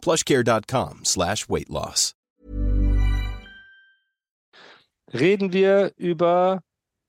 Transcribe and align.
plushcare.com 0.00 1.04
slash 1.04 1.48
weight 1.48 1.68
loss. 1.68 2.14
Reden 5.12 5.52
wir 5.52 5.92
über 5.96 6.60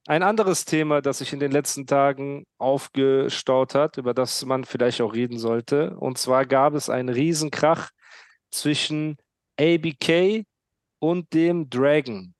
ein 0.07 0.23
anderes 0.23 0.65
Thema, 0.65 1.01
das 1.01 1.19
sich 1.19 1.33
in 1.33 1.39
den 1.39 1.51
letzten 1.51 1.85
Tagen 1.85 2.45
aufgestaut 2.57 3.75
hat, 3.75 3.97
über 3.97 4.13
das 4.13 4.43
man 4.45 4.65
vielleicht 4.65 5.01
auch 5.01 5.13
reden 5.13 5.37
sollte. 5.37 5.95
Und 5.97 6.17
zwar 6.17 6.45
gab 6.45 6.73
es 6.73 6.89
einen 6.89 7.09
Riesenkrach 7.09 7.91
zwischen 8.49 9.17
ABK 9.59 10.43
und 10.99 11.33
dem 11.33 11.69
Dragon. 11.69 12.33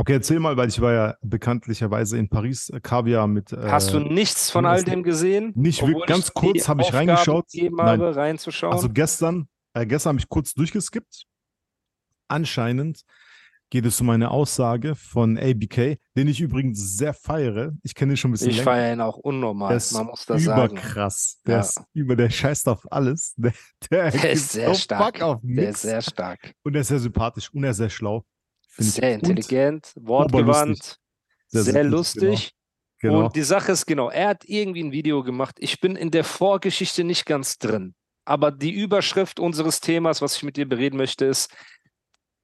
Okay, 0.00 0.12
erzähl 0.12 0.38
mal, 0.38 0.56
weil 0.56 0.68
ich 0.68 0.80
war 0.80 0.92
ja 0.92 1.16
bekanntlicherweise 1.22 2.16
in 2.18 2.28
Paris, 2.28 2.70
äh, 2.70 2.78
Kaviar 2.80 3.26
mit. 3.26 3.52
Äh, 3.52 3.68
Hast 3.68 3.92
du 3.92 3.98
nichts 3.98 4.48
von 4.48 4.64
all 4.64 4.84
dem 4.84 5.02
gesehen? 5.02 5.52
Nicht 5.56 5.84
wirklich, 5.84 6.06
ganz 6.06 6.32
kurz 6.32 6.68
habe 6.68 6.82
ich 6.82 6.94
reingeschaut. 6.94 7.46
Nein. 7.52 7.80
Habe, 7.80 8.14
reinzuschauen. 8.14 8.72
Also 8.72 8.88
gestern, 8.90 9.48
äh, 9.80 9.86
gestern 9.86 10.10
habe 10.10 10.20
ich 10.20 10.28
kurz 10.28 10.54
durchgeskippt. 10.54 11.24
Anscheinend 12.28 13.04
geht 13.70 13.84
es 13.84 14.00
um 14.00 14.08
eine 14.10 14.30
Aussage 14.30 14.94
von 14.94 15.38
ABK, 15.38 15.98
den 16.16 16.28
ich 16.28 16.40
übrigens 16.40 16.96
sehr 16.96 17.12
feiere. 17.12 17.72
Ich 17.82 17.94
kenne 17.94 18.14
ihn 18.14 18.16
schon 18.16 18.30
ein 18.30 18.32
bisschen 18.32 18.50
Ich 18.50 18.62
feiere 18.62 18.94
ihn 18.94 19.00
auch 19.00 19.16
unnormal, 19.16 19.78
der 19.78 19.98
man 19.98 20.06
muss 20.06 20.24
das 20.24 20.42
überkrass. 20.42 21.40
Der 21.46 21.56
Ja. 21.56 21.60
ist 21.60 21.82
über, 21.92 22.16
der 22.16 22.30
scheißt 22.30 22.68
auf 22.68 22.90
alles. 22.90 23.34
Der, 23.36 23.52
der, 23.90 24.10
Der 24.10 24.30
ist 24.32 24.52
sehr 24.52 24.74
stark. 24.74 25.20
Auf 25.20 25.40
Der 25.42 25.70
ist 25.70 25.82
sehr 25.82 26.02
stark. 26.02 26.54
Und 26.62 26.74
er 26.74 26.80
ist 26.80 26.88
sehr 26.88 26.98
sympathisch 26.98 27.52
und 27.52 27.64
er 27.64 27.70
ist 27.70 27.76
sehr 27.76 27.90
schlau. 27.90 28.24
Ich. 28.78 28.92
Sehr 28.92 29.14
Und 29.14 29.28
intelligent, 29.28 29.92
wortgewandt, 29.96 30.98
Sehr 31.48 31.62
sehr, 31.64 31.84
lustig. 31.84 32.52
Genau. 33.00 33.26
Und 33.26 33.36
die 33.36 33.42
Sache 33.42 33.72
ist 33.72 33.86
genau, 33.86 34.10
er 34.10 34.28
hat 34.28 34.44
irgendwie 34.44 34.82
ein 34.82 34.92
Video 34.92 35.22
gemacht. 35.22 35.56
Ich 35.58 35.80
bin 35.80 35.94
in 35.94 36.10
der 36.10 36.24
Vorgeschichte 36.24 37.04
nicht 37.04 37.26
ganz 37.26 37.58
drin. 37.58 37.94
Aber 38.28 38.50
die 38.52 38.72
Überschrift 38.72 39.40
unseres 39.40 39.80
Themas, 39.80 40.20
was 40.20 40.36
ich 40.36 40.42
mit 40.42 40.58
dir 40.58 40.68
bereden 40.68 40.98
möchte, 40.98 41.24
ist, 41.24 41.50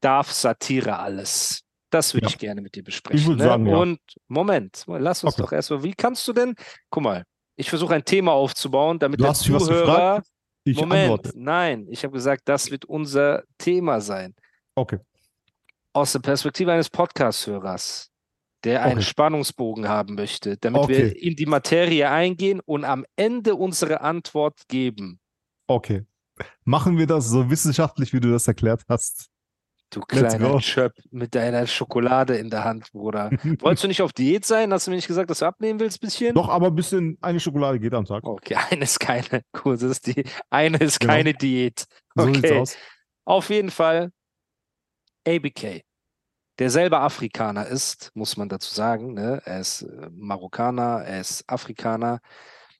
darf 0.01 0.33
Satire 0.33 0.99
alles? 0.99 1.61
Das 1.91 2.15
würde 2.15 2.25
Ja. 2.27 2.31
ich 2.31 2.39
gerne 2.39 2.63
mit 2.63 2.75
dir 2.75 2.83
besprechen. 2.83 3.33
Ich 3.33 3.37
ne? 3.39 3.45
sagen, 3.45 3.67
ja. 3.67 3.77
Und 3.77 4.01
Moment, 4.27 4.85
lass 4.87 5.23
uns 5.23 5.35
Okay. 5.35 5.43
doch 5.43 5.53
erstmal, 5.53 5.83
wie 5.83 5.93
kannst 5.93 6.27
du 6.27 6.33
denn, 6.33 6.55
guck 6.91 7.03
mal, 7.03 7.25
ich 7.57 7.69
versuche 7.69 7.95
ein 7.95 8.05
Thema 8.05 8.33
aufzubauen, 8.33 8.99
damit 8.99 9.21
Du 9.21 9.25
der 9.25 9.35
Zuhörer, 9.35 9.69
gefragt? 9.83 10.27
Ich 10.65 10.77
Moment, 10.79 11.11
antworte. 11.13 11.33
nein, 11.39 11.87
ich 11.91 12.03
habe 12.03 12.15
gesagt, 12.15 12.43
das 12.47 12.71
wird 12.71 12.87
unser 12.87 13.45
Thema 13.59 14.01
sein. 14.01 14.35
Okay. 14.75 14.99
Aus 15.93 16.13
der 16.13 16.21
Perspektive 16.21 16.73
eines 16.73 16.89
Podcast-Hörers, 16.89 18.11
der 18.65 18.83
einen 18.83 18.93
Okay. 19.01 19.03
Spannungsbogen 19.03 19.87
haben 19.87 20.15
möchte, 20.15 20.57
damit 20.57 20.81
Okay. 20.81 20.97
wir 20.97 21.23
in 21.23 21.37
die 21.37 21.45
Materie 21.47 22.09
eingehen 22.11 22.61
und 22.65 22.85
am 22.87 23.05
Ende 23.17 23.55
unsere 23.55 24.01
Antwort 24.01 24.63
geben. 24.67 25.21
Okay. 25.67 26.05
Machen 26.65 26.99
wir 26.99 27.07
das 27.07 27.29
so 27.29 27.49
wissenschaftlich, 27.51 28.13
wie 28.13 28.21
du 28.21 28.31
das 28.31 28.47
erklärt 28.49 28.83
hast. 28.89 29.29
Du 29.91 30.01
kleiner. 30.01 30.59
Chöp 30.59 30.93
mit 31.11 31.35
deiner 31.37 31.67
Schokolade 31.69 32.37
in 32.37 32.51
der 32.51 32.65
Hand, 32.65 32.91
Bruder. 32.91 33.31
Wolltest 33.61 33.85
du 33.85 33.89
nicht 33.89 34.03
auf 34.03 34.13
Diät 34.13 34.45
sein? 34.45 34.73
Hast 34.73 34.87
du 34.87 34.91
mir 34.91 34.97
nicht 34.97 35.07
gesagt, 35.07 35.31
dass 35.31 35.39
du 35.39 35.47
abnehmen 35.47 35.79
willst, 35.79 36.01
bisschen? 36.01 36.35
Doch, 36.35 36.49
aber 36.49 36.67
ein 36.69 36.75
bisschen 36.75 37.17
eine 37.21 37.39
Schokolade 37.39 37.79
geht 37.79 37.95
am 37.95 38.05
Tag. 38.05 38.25
Okay, 38.25 38.57
eine 38.71 38.83
ist 38.83 38.99
keine, 38.99 39.43
cool, 39.65 39.75
das 39.75 39.85
ist 39.85 40.07
die, 40.09 40.25
eine 40.51 40.79
ist 40.79 40.99
Genau. 40.99 41.13
keine 41.13 41.35
Diät. 41.35 41.87
So 42.17 42.25
Okay. 42.27 42.59
aus. 42.59 42.77
Auf 43.25 43.51
jeden 43.51 43.71
Fall 43.71 44.11
ABK, 45.27 45.83
der 46.59 46.71
selber 46.71 47.01
Afrikaner 47.03 47.67
ist, 47.67 48.11
muss 48.15 48.37
man 48.37 48.49
dazu 48.49 48.75
sagen. 48.75 49.15
Ne? 49.15 49.41
Er 49.45 49.61
ist 49.61 49.83
äh, 49.83 50.09
Marokkaner, 50.13 51.05
er 51.05 51.21
ist 51.21 51.45
Afrikaner. 51.49 52.21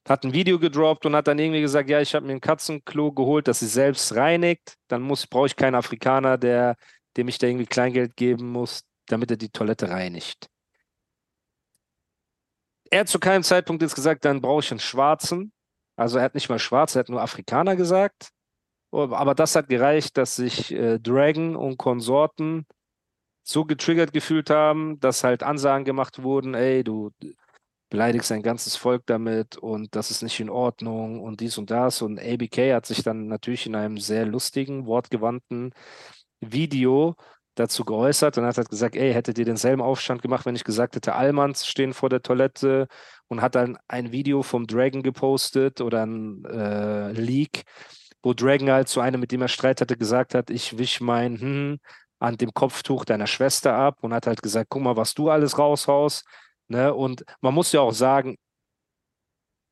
Hat 0.07 0.25
ein 0.25 0.35
Video 0.35 0.59
gedroppt 0.59 1.07
und 1.07 1.17
hat 1.17 1.29
dann 1.29 1.39
irgendwie 1.39 1.63
gesagt, 1.63 1.89
ja, 1.89 2.01
ich 2.01 2.15
habe 2.15 2.27
mir 2.27 2.33
ein 2.33 2.41
Katzenklo 2.41 3.13
geholt, 3.13 3.49
das 3.49 3.61
sie 3.61 3.67
selbst 3.67 4.15
reinigt. 4.15 4.77
Dann 4.89 5.01
muss, 5.03 5.27
brauche 5.27 5.47
ich 5.47 5.57
keinen 5.57 5.75
Afrikaner, 5.75 6.37
der, 6.37 6.77
dem 7.17 7.29
ich 7.29 7.39
da 7.39 7.47
irgendwie 7.47 7.67
Kleingeld 7.67 8.17
geben 8.17 8.51
muss, 8.51 8.83
damit 9.07 9.31
er 9.31 9.39
die 9.39 9.49
Toilette 9.49 9.89
reinigt. 9.89 10.49
Er 12.91 13.01
hat 13.01 13.09
zu 13.09 13.19
keinem 13.19 13.43
Zeitpunkt 13.43 13.83
jetzt 13.83 13.95
gesagt, 13.95 14.25
dann 14.25 14.41
brauche 14.43 14.61
ich 14.61 14.71
einen 14.71 14.81
Schwarzen. 14.81 15.53
Also 15.97 16.19
er 16.19 16.25
hat 16.25 16.35
nicht 16.35 16.49
mal 16.49 16.59
Schwarz, 16.59 16.95
er 16.95 17.01
hat 17.01 17.09
nur 17.09 17.23
Afrikaner 17.23 17.77
gesagt. 17.77 18.31
Oh, 18.91 19.09
Aber 19.13 19.35
das 19.35 19.57
hat 19.57 19.69
gereicht, 19.69 20.17
dass 20.17 20.37
sich 20.37 20.71
äh, 20.73 20.99
Dragon 20.99 21.57
und 21.57 21.79
Konsorten 21.79 22.67
so 23.43 23.65
getriggert 23.65 24.13
gefühlt 24.13 24.51
haben, 24.51 25.01
dass 25.01 25.25
halt 25.25 25.43
Ansagen 25.43 25.85
gemacht 25.85 26.23
wurden, 26.23 26.55
ey, 26.55 26.85
du 26.85 27.11
beleidigst 27.91 28.33
ein 28.33 28.43
ganzes 28.43 28.77
Volk 28.77 29.03
damit 29.07 29.57
und 29.57 29.95
das 29.95 30.11
ist 30.11 30.23
nicht 30.23 30.41
in 30.41 30.51
Ordnung 30.51 31.21
und 31.21 31.41
dies 31.41 31.59
und 31.59 31.71
das. 31.71 32.03
Und 32.03 32.19
ABK 32.19 32.75
hat 32.75 32.87
sich 32.87 33.03
dann 33.03 33.29
natürlich 33.29 33.67
in 33.67 33.77
einem 33.77 33.99
sehr 33.99 34.27
lustigen, 34.27 34.87
wortgewandten 34.87 35.73
Video 36.41 37.17
dazu 37.55 37.85
geäußert 37.85 38.39
und 38.39 38.45
hat 38.47 38.57
halt 38.57 38.69
gesagt, 38.69 38.97
ey, 38.97 39.13
hättet 39.13 39.39
ihr 39.39 39.45
denselben 39.45 39.83
Aufstand 39.83 40.23
gemacht, 40.23 40.45
wenn 40.47 40.57
ich 40.57 40.65
gesagt 40.65 40.97
hätte, 40.97 41.15
Allmanns 41.15 41.67
stehen 41.67 41.93
vor 41.93 42.09
der 42.09 42.23
Toilette 42.23 42.89
und 43.29 43.43
hat 43.43 43.55
dann 43.55 43.79
ein 43.89 44.13
Video 44.13 44.43
vom 44.43 44.67
Dragon 44.67 45.03
gepostet 45.03 45.81
oder 45.81 46.05
ein 46.05 46.45
äh, 46.47 47.13
Leak, 47.13 47.63
wo 48.23 48.33
Dragon 48.35 48.71
halt 48.71 48.89
zu 48.89 49.01
einem, 49.01 49.21
mit 49.21 49.33
dem 49.33 49.43
er 49.43 49.49
Streit 49.49 49.81
hatte, 49.81 49.97
gesagt 49.97 50.35
hat, 50.35 50.51
ich 50.51 50.79
wisch 50.79 51.01
mein 51.01 51.41
hm, 51.41 51.79
an 52.19 52.37
dem 52.37 52.55
Kopftuch 52.55 53.05
deiner 53.05 53.27
Schwester 53.27 53.75
ab 53.75 53.99
und 54.03 54.15
hat 54.15 54.27
halt 54.27 54.43
gesagt, 54.43 54.71
guck 54.71 54.83
mal, 54.83 54.97
was 54.97 55.15
du 55.15 55.31
alles 55.31 55.59
raushaust. 55.59 56.25
Ne? 56.69 56.95
Und 56.95 57.25
man 57.41 57.55
muss 57.55 57.73
ja 57.73 57.81
auch 57.81 57.93
sagen, 57.93 58.37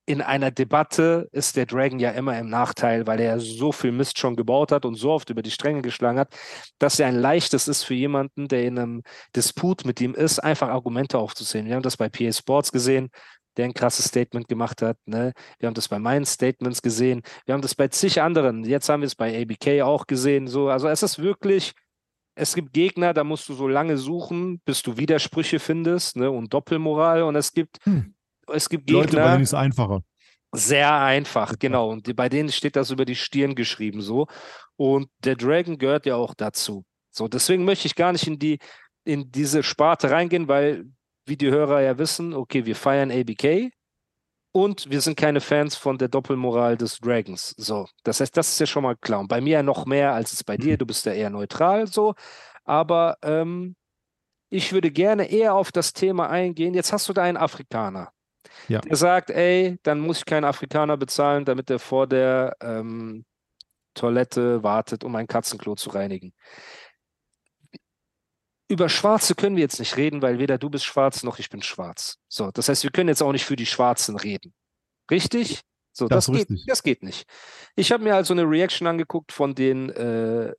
in 0.05 0.21
einer 0.21 0.51
Debatte 0.51 1.29
ist 1.33 1.57
der 1.57 1.67
Dragon 1.67 2.01
ja 2.01 2.11
immer 2.11 2.37
im 2.39 2.49
Nachteil, 2.49 3.07
weil 3.07 3.21
er 3.21 3.39
so 3.39 3.71
viel 3.71 3.93
Mist 3.93 4.19
schon 4.19 4.35
gebaut 4.35 4.73
hat 4.73 4.85
und 4.85 4.97
so 4.97 5.13
oft 5.13 5.31
über 5.31 5.43
die 5.43 5.51
Stränge 5.51 5.81
geschlagen 5.81 6.19
hat, 6.19 6.35
dass 6.79 6.99
er 6.99 7.07
ein 7.07 7.15
leichtes 7.15 7.69
ist 7.69 7.85
für 7.85 7.95
jemanden, 7.95 8.49
der 8.49 8.65
in 8.65 8.79
einem 8.79 9.03
Disput 9.37 9.85
mit 9.85 10.01
ihm 10.01 10.15
ist, 10.15 10.41
einfach 10.41 10.69
Argumente 10.69 11.19
aufzuzählen. 11.19 11.67
Wir 11.67 11.77
haben 11.77 11.83
das 11.83 11.97
bei 11.97 12.09
PA 12.09 12.33
Sports 12.33 12.73
gesehen, 12.73 13.11
der 13.57 13.67
ein 13.67 13.75
krasses 13.75 14.07
Statement 14.07 14.49
gemacht 14.49 14.83
hat. 14.83 14.97
Ne? 15.07 15.33
Wir 15.59 15.69
haben 15.69 15.75
das 15.75 15.89
bei 15.89 15.99
meinen 15.99 16.25
Statements 16.25 16.83
gesehen. 16.83 17.23
Wir 17.45 17.55
haben 17.55 17.63
das 17.63 17.75
bei 17.75 17.87
zig 17.89 18.21
anderen. 18.21 18.65
Jetzt 18.65 18.89
haben 18.89 19.03
wir 19.03 19.07
es 19.07 19.15
bei 19.15 19.41
ABK 19.41 19.83
auch 19.83 20.07
gesehen. 20.07 20.49
So, 20.49 20.69
also 20.69 20.89
es 20.89 21.03
ist 21.03 21.21
wirklich, 21.21 21.73
es 22.35 22.55
gibt 22.55 22.73
Gegner, 22.73 23.13
da 23.13 23.25
musst 23.25 23.49
du 23.49 23.55
so 23.55 23.69
lange 23.69 23.99
suchen, 23.99 24.61
bis 24.65 24.83
du 24.83 24.97
Widersprüche 24.97 25.59
findest 25.59 26.17
ne? 26.17 26.31
und 26.31 26.53
Doppelmoral. 26.53 27.23
Und 27.23 27.37
es 27.37 27.53
gibt, 27.53 27.79
Hm. 27.85 28.15
es 28.53 28.69
gibt 28.69 28.89
Leute, 28.91 29.09
bei 29.09 29.11
Gegner. 29.17 29.33
denen 29.33 29.43
ist 29.43 29.51
es 29.51 29.55
einfacher. 29.55 30.03
Sehr 30.55 30.93
einfach, 30.93 31.59
genau. 31.59 31.91
Und 31.91 32.15
bei 32.15 32.29
denen 32.29 32.51
steht 32.51 32.77
das 32.77 32.91
über 32.91 33.05
die 33.05 33.17
Stirn 33.17 33.55
geschrieben 33.55 34.03
so. 34.03 34.27
Und 34.77 35.09
der 35.25 35.37
Dragon 35.37 35.79
gehört 35.79 36.05
ja 36.07 36.17
auch 36.17 36.35
dazu. 36.35 36.85
So, 37.11 37.29
deswegen 37.29 37.65
möchte 37.65 37.87
ich 37.87 37.95
gar 37.95 38.13
nicht 38.13 38.27
in 38.27 38.39
die, 38.39 38.59
in 39.05 39.31
diese 39.31 39.63
Sparte 39.63 40.11
reingehen, 40.11 40.49
weil, 40.49 40.85
wie 41.27 41.37
die 41.37 41.51
Hörer 41.51 41.81
ja 41.83 41.97
wissen, 41.99 42.35
okay, 42.35 42.67
wir 42.67 42.77
feiern 42.77 43.11
ABK 43.11 43.71
und 44.53 44.91
wir 44.91 45.01
sind 45.01 45.17
keine 45.17 45.41
Fans 45.41 45.77
von 45.77 45.97
der 45.97 46.09
Doppelmoral 46.09 46.77
des 46.77 46.99
Dragons. 46.99 47.55
So, 47.57 47.89
das 48.05 48.21
heißt, 48.21 48.37
das 48.37 48.51
ist 48.51 48.61
ja 48.61 48.67
schon 48.67 48.83
mal 48.83 48.97
klar. 48.97 49.21
Und 49.21 49.29
bei 49.29 49.41
mir 49.41 49.63
noch 49.63 49.87
mehr 49.87 50.13
als 50.13 50.33
es 50.35 50.45
bei 50.45 50.59
dir. 50.59 50.77
Du 50.77 50.85
bist 50.85 51.07
ja 51.07 51.13
eher 51.13 51.31
neutral 51.31 51.87
so. 51.87 52.15
Aber 52.65 53.17
ähm, 53.23 53.75
ich 54.51 54.73
würde 54.75 54.91
gerne 54.91 55.31
eher 55.31 55.55
auf 55.55 55.73
das 55.73 55.95
Thema 55.95 56.29
eingehen. 56.29 56.75
Jetzt 56.75 56.93
hast 56.93 57.09
du 57.09 57.15
da 57.15 57.23
einen 57.23 57.39
Afrikaner. 57.39 58.13
Ja. 58.69 58.81
Der 58.81 58.97
sagt, 58.97 59.31
ey, 59.31 59.79
dann 59.83 60.01
muss 60.01 60.19
ich 60.19 60.25
keinen 60.27 60.45
Afrikaner 60.45 60.99
bezahlen, 60.99 61.47
damit 61.47 61.71
er 61.71 61.79
vor 61.79 62.07
der 62.07 62.55
ähm, 62.61 63.25
Toilette 63.95 64.63
wartet, 64.63 65.05
um 65.05 65.17
ein 65.17 65.27
Katzenklo 65.27 65.75
zu 65.77 65.91
reinigen. 65.91 66.35
Über 68.73 68.89
Schwarze 68.89 69.35
können 69.35 69.57
wir 69.57 69.63
jetzt 69.63 69.79
nicht 69.79 69.97
reden, 69.99 70.23
weil 70.23 70.39
weder 70.39 70.57
du 70.57 70.71
bist 70.71 70.85
schwarz 70.87 71.23
noch 71.23 71.39
ich 71.39 71.51
bin 71.51 71.63
schwarz. 71.63 72.17
So, 72.29 72.51
das 72.51 72.69
heißt, 72.69 72.83
wir 72.85 72.91
können 72.91 73.09
jetzt 73.09 73.23
auch 73.23 73.33
nicht 73.33 73.45
für 73.45 73.57
die 73.57 73.67
Schwarzen 73.67 74.17
reden. 74.17 74.55
Richtig? 75.11 75.61
So, 75.93 76.09
Das 76.09 76.27
das, 76.27 76.35
geht, 76.37 76.49
das 76.67 76.83
geht 76.83 77.03
nicht. 77.03 77.25
Ich 77.77 77.93
habe 77.93 78.03
mir 78.03 78.15
also 78.15 78.33
eine 78.33 78.45
Reaction 78.49 78.87
angeguckt 78.87 79.31
von 79.31 79.55
den, 79.55 79.91
äh, 79.91 80.53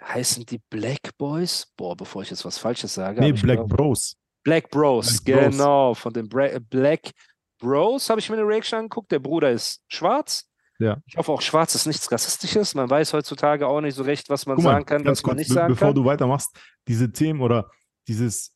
heißen 0.00 0.46
die 0.46 0.60
Black 0.70 1.16
Boys? 1.18 1.66
Boah, 1.76 1.96
bevor 1.96 2.22
ich 2.22 2.30
jetzt 2.30 2.44
was 2.44 2.58
Falsches 2.58 2.94
sage. 2.94 3.20
Nee, 3.20 3.32
Black 3.32 3.58
mir- 3.58 3.66
Bros. 3.66 4.14
Black 4.44 4.70
Bros, 4.70 5.20
Black 5.24 5.40
Bros. 5.40 5.50
genau, 5.58 5.94
von 5.94 6.12
den 6.12 6.28
Bra 6.28 6.48
Black 6.70 7.10
Bros 7.58 8.08
habe 8.08 8.20
ich 8.20 8.30
mir 8.30 8.36
eine 8.36 8.46
Reaction 8.46 8.78
angeguckt. 8.78 9.10
Der 9.10 9.18
Bruder 9.18 9.50
ist 9.50 9.82
schwarz 9.88 10.47
Ja. 10.80 10.98
Ich 11.06 11.16
hoffe 11.16 11.32
auch, 11.32 11.40
schwarz 11.40 11.74
ist 11.74 11.86
nichts 11.86 12.10
Rassistisches. 12.10 12.74
Man 12.74 12.88
weiß 12.88 13.12
heutzutage 13.12 13.66
auch 13.66 13.80
nicht 13.80 13.94
so 13.96 14.02
recht, 14.04 14.30
was 14.30 14.46
man 14.46 14.56
mal, 14.56 14.62
sagen 14.62 14.86
kann, 14.86 15.04
was 15.04 15.22
man 15.22 15.30
kurz, 15.34 15.38
nicht 15.38 15.50
sagen 15.52 15.72
bevor 15.74 15.88
kann. 15.88 15.94
du 15.96 16.04
weitermachst, 16.04 16.56
diese 16.86 17.10
Themen 17.10 17.40
oder 17.40 17.68
dieses, 18.06 18.52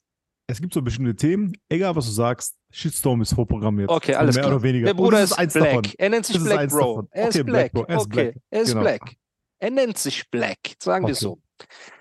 es 0.46 0.60
gibt 0.60 0.72
so 0.72 0.82
bestimmte 0.82 1.16
Themen, 1.16 1.52
egal 1.68 1.96
was 1.96 2.06
du 2.06 2.12
sagst, 2.12 2.56
Shitstorm 2.70 3.22
ist 3.22 3.34
vorprogrammiert. 3.34 3.90
Okay, 3.90 4.14
alles 4.14 4.36
mehr 4.36 4.44
klar. 4.44 4.54
oder 4.56 4.62
weniger. 4.62 4.86
Der 4.86 4.94
Bruder 4.94 5.22
ist, 5.22 5.32
eins 5.32 5.52
Black. 5.52 5.68
davon. 5.68 5.92
Er 5.98 6.08
nennt 6.10 6.26
sich 6.26 6.36
Das 6.36 6.44
ist 6.44 6.48
Black 6.50 6.70
Bro. 6.70 6.78
davon. 6.78 7.08
Er 7.10 7.28
ist 7.28 7.34
Okay, 7.36 7.42
Black. 7.44 7.72
Bro. 7.72 7.84
Er 7.88 7.96
ist 7.96 8.02
okay, 8.06 8.14
Black. 8.30 8.36
er 8.50 8.60
ist 8.62 8.68
Genau. 8.68 8.80
Black. 8.82 9.14
Er 9.58 9.70
nennt 9.70 9.98
sich 9.98 10.30
Black. 10.30 10.58
Sagen 10.82 11.06
wir 11.06 11.12
Okay. 11.12 11.20
so. 11.20 11.40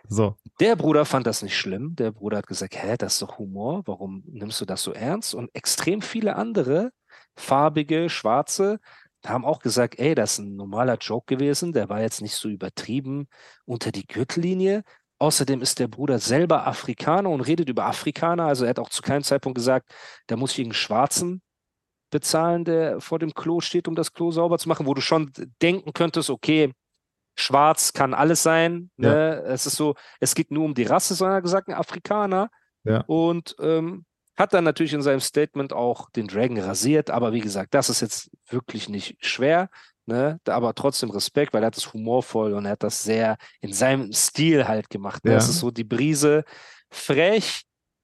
So, 0.07 0.35
Der 0.59 0.75
Bruder 0.75 1.05
fand 1.05 1.25
das 1.27 1.41
nicht 1.43 1.55
schlimm. 1.57 1.95
Der 1.95 2.11
Bruder 2.11 2.37
hat 2.37 2.47
gesagt, 2.47 2.75
hä, 2.75 2.95
das 2.97 3.13
ist 3.13 3.21
doch 3.21 3.37
Humor. 3.37 3.83
Warum 3.85 4.23
nimmst 4.27 4.59
du 4.59 4.65
das 4.65 4.81
so 4.83 4.91
ernst? 4.93 5.33
Und 5.35 5.49
extrem 5.53 6.01
viele 6.01 6.35
andere, 6.35 6.91
farbige, 7.35 8.09
schwarze, 8.09 8.79
haben 9.25 9.45
auch 9.45 9.59
gesagt, 9.59 9.99
ey, 9.99 10.15
das 10.15 10.33
ist 10.33 10.39
ein 10.39 10.55
normaler 10.55 10.97
Joke 10.97 11.35
gewesen. 11.35 11.73
Der 11.73 11.89
war 11.89 12.01
jetzt 12.01 12.21
nicht 12.21 12.35
so 12.35 12.49
übertrieben 12.49 13.27
unter 13.65 13.91
die 13.91 14.07
Gürtellinie. 14.07 14.83
Außerdem 15.19 15.61
ist 15.61 15.79
der 15.79 15.87
Bruder 15.87 16.17
selber 16.17 16.65
Afrikaner 16.65 17.29
und 17.29 17.41
redet 17.41 17.69
über 17.69 17.85
Afrikaner. 17.85 18.45
Also 18.45 18.65
er 18.65 18.71
hat 18.71 18.79
auch 18.79 18.89
zu 18.89 19.03
keinem 19.03 19.23
Zeitpunkt 19.23 19.55
gesagt, 19.55 19.93
da 20.27 20.35
muss 20.35 20.53
ich 20.53 20.59
irgendeinen 20.59 20.79
Schwarzen 20.79 21.41
bezahlen, 22.09 22.65
der 22.65 22.99
vor 22.99 23.19
dem 23.19 23.33
Klo 23.33 23.61
steht, 23.61 23.87
um 23.87 23.95
das 23.95 24.13
Klo 24.13 24.31
sauber 24.31 24.57
zu 24.57 24.67
machen, 24.67 24.87
wo 24.87 24.93
du 24.93 25.01
schon 25.01 25.31
denken 25.61 25.93
könntest, 25.93 26.29
okay, 26.29 26.73
schwarz 27.35 27.93
kann 27.93 28.13
alles 28.13 28.43
sein. 28.43 28.89
Ne? 28.97 29.43
Es 29.45 29.65
ist 29.65 29.75
so, 29.75 29.95
es 30.19 30.35
geht 30.35 30.51
nur 30.51 30.65
um 30.65 30.73
die 30.73 30.83
Rasse, 30.83 31.13
sondern 31.15 31.35
er 31.35 31.37
hat 31.37 31.43
gesagt, 31.43 31.67
ein 31.69 31.75
Afrikaner. 31.75 32.49
Ja. 32.83 33.03
Und 33.07 33.55
ähm, 33.59 34.05
hat 34.41 34.53
dann 34.53 34.63
natürlich 34.63 34.93
in 34.93 35.01
seinem 35.01 35.19
Statement 35.19 35.71
auch 35.71 36.09
den 36.09 36.27
Dragon 36.27 36.59
rasiert, 36.59 37.09
aber 37.09 37.31
wie 37.31 37.39
gesagt, 37.39 37.73
das 37.73 37.89
ist 37.89 38.01
jetzt 38.01 38.31
wirklich 38.49 38.89
nicht 38.89 39.15
schwer. 39.23 39.69
Ne? 40.07 40.39
Aber 40.47 40.73
trotzdem 40.73 41.11
Respekt, 41.11 41.53
weil 41.53 41.63
er 41.63 41.67
hat 41.67 41.77
es 41.77 41.93
humorvoll 41.93 42.53
und 42.53 42.65
er 42.65 42.71
hat 42.71 42.83
das 42.83 43.03
sehr 43.03 43.37
in 43.61 43.71
seinem 43.71 44.11
Stil 44.11 44.67
halt 44.67 44.89
gemacht. 44.89 45.23
Ne? 45.23 45.31
Ja. 45.31 45.37
Das 45.37 45.47
ist 45.47 45.59
so 45.59 45.69
die 45.69 45.83
Brise, 45.83 46.43
frech, 46.89 47.61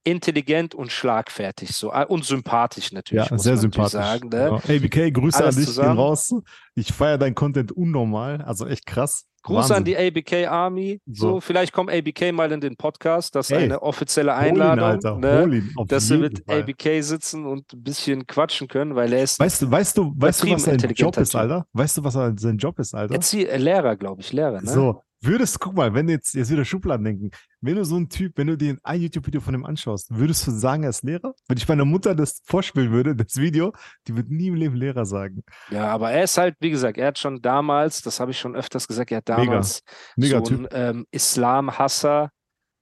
intelligent 0.08 0.74
und 0.76 0.92
schlagfertig 0.92 1.76
so 1.76 1.92
ah, 1.92 2.04
und 2.04 2.26
sympathisch 2.26 2.92
natürlich. 2.92 3.30
ja, 3.30 3.38
sehr 3.38 3.58
sympathisch. 3.58 3.92
Sagen, 3.92 4.30
ne? 4.30 4.46
Genau. 4.46 4.56
ABK, 4.58 5.14
Grüße 5.14 5.38
Alles 5.44 5.56
an 5.56 5.62
dich, 5.62 5.66
gehen 5.66 5.76
zusammen. 5.76 6.00
raus. 6.00 6.34
Ich 6.76 6.94
feiere 6.94 7.18
deinen 7.18 7.36
Content 7.36 7.72
unnormal, 7.72 8.42
also 8.42 8.66
echt 8.68 8.86
krass. 8.86 9.26
Gruß 9.44 9.72
an 9.72 9.86
die 9.86 9.96
ABK 9.96 10.46
Army. 10.48 11.00
So, 11.06 11.36
So. 11.36 11.42
vielleicht 11.42 11.72
kommt 11.72 11.90
ABK 11.90 12.34
mal 12.34 12.52
in 12.52 12.60
den 12.60 12.76
Podcast. 12.76 13.34
Das 13.34 13.50
ist 13.50 13.56
Ey, 13.56 13.64
eine 13.64 13.82
offizielle 13.82 14.32
ihn, 14.32 14.38
Einladung. 14.60 14.84
Alter, 14.84 15.18
ne? 15.18 15.56
ihn, 15.56 15.72
auf 15.78 15.88
dass 15.88 16.10
wir 16.10 16.18
mit 16.18 16.44
Fall. 16.46 16.62
ABK 16.64 17.02
sitzen 17.02 17.46
und 17.46 17.72
ein 17.72 17.82
bisschen 17.82 18.28
quatschen 18.28 18.68
können, 18.68 18.96
weil 18.96 19.14
er 19.14 19.24
ist 19.24 19.40
Weißt 19.40 19.62
du, 19.62 19.72
weißt 19.72 19.98
du, 19.98 20.14
weißt 20.18 20.44
du, 20.44 20.52
was 20.52 20.64
sein 20.64 20.78
Job 20.78 21.16
ist. 21.18 21.34
Alter? 21.36 21.66
Weißt 21.72 21.98
du, 21.98 22.04
was 22.04 22.14
sein 22.14 22.58
Job 22.58 22.78
ist, 22.80 22.94
Alter? 22.94 23.14
Erzie 23.14 23.46
Lehrer, 23.46 23.96
glaube 23.96 24.20
ich, 24.22 24.34
Lehrer, 24.34 24.62
ne? 24.62 24.68
So, 24.70 25.02
würdest, 25.22 25.60
guck 25.60 25.76
mal, 25.76 25.94
wenn 25.94 26.08
du 26.08 26.14
jetzt, 26.14 26.34
jetzt 26.34 26.52
wieder 26.52 26.66
Schubladen 26.66 27.06
denken, 27.06 27.32
wenn 27.62 27.76
du 27.76 27.84
so 27.86 27.98
ein 27.98 28.10
Typ, 28.10 28.38
wenn 28.38 28.48
du 28.48 28.58
dir 28.58 28.78
ein 28.84 29.02
YouTube-Video 29.02 29.42
von 29.42 29.54
ihm 29.54 29.66
anschaust, 29.66 30.10
würdest 30.10 30.46
du 30.48 30.52
sagen, 30.52 30.84
er 30.84 30.90
ist 30.90 31.04
Lehrer? 31.04 31.34
Wenn 31.48 31.58
ich 31.58 31.68
meiner 31.68 31.86
Mutter 31.86 32.16
das 32.16 32.42
vorspielen 32.46 32.92
würde, 32.92 33.16
das 33.16 33.38
Video, 33.38 33.74
die 34.08 34.16
wird 34.16 34.30
nie 34.30 34.48
im 34.48 34.56
Leben 34.56 34.76
Lehrer 34.76 35.06
sagen. 35.06 35.44
Ja, 35.72 35.88
aber 35.88 36.12
er 36.12 36.24
ist 36.24 36.38
halt, 36.38 36.56
wie 36.60 36.70
gesagt, 36.70 36.98
er 36.98 37.08
hat 37.08 37.18
schon 37.18 37.42
damals, 37.42 38.02
das 38.02 38.20
habe 38.20 38.32
ich 38.32 38.40
schon 38.40 38.56
öfters 38.56 38.88
gesagt, 38.88 39.12
er 39.12 39.18
hat 39.18 39.30
Mega. 39.30 39.44
damals 39.44 39.82
Mega 40.16 40.40
so 40.40 40.46
Typ. 40.46 40.74
ein 40.74 40.96
ähm, 40.98 41.06
Islam-Hasser, 41.12 42.30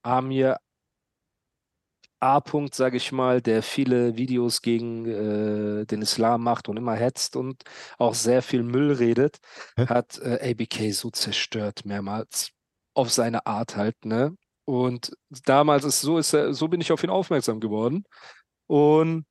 Amir 0.04 0.58
A. 2.26 2.40
-Punkt, 2.40 2.74
sage 2.74 2.98
ich 2.98 3.12
mal, 3.12 3.42
der 3.42 3.62
viele 3.62 4.18
Videos 4.18 4.62
gegen 4.62 5.06
äh, 5.06 5.86
den 5.86 6.02
Islam 6.02 6.44
macht 6.44 6.68
und 6.68 6.78
immer 6.78 6.96
hetzt 6.96 7.36
und 7.36 7.64
auch 8.00 8.16
sehr 8.16 8.42
viel 8.42 8.64
Müll 8.64 8.94
redet, 8.94 9.38
Hä? 9.78 9.86
hat 9.88 10.18
äh, 10.20 10.52
ABK 10.52 10.92
so 10.92 11.12
zerstört 11.12 11.86
mehrmals 11.86 12.50
auf 12.96 13.12
seine 13.12 13.46
Art 13.46 13.76
halt, 13.76 14.06
ne? 14.06 14.36
Und 14.66 15.16
damals 15.46 15.84
ist 15.84 16.02
so 16.02 16.18
ist 16.18 16.34
er, 16.34 16.54
so 16.56 16.68
bin 16.68 16.82
ich 16.82 16.92
auf 16.92 17.04
ihn 17.04 17.12
aufmerksam 17.12 17.60
geworden. 17.60 18.06
Und 18.68 19.26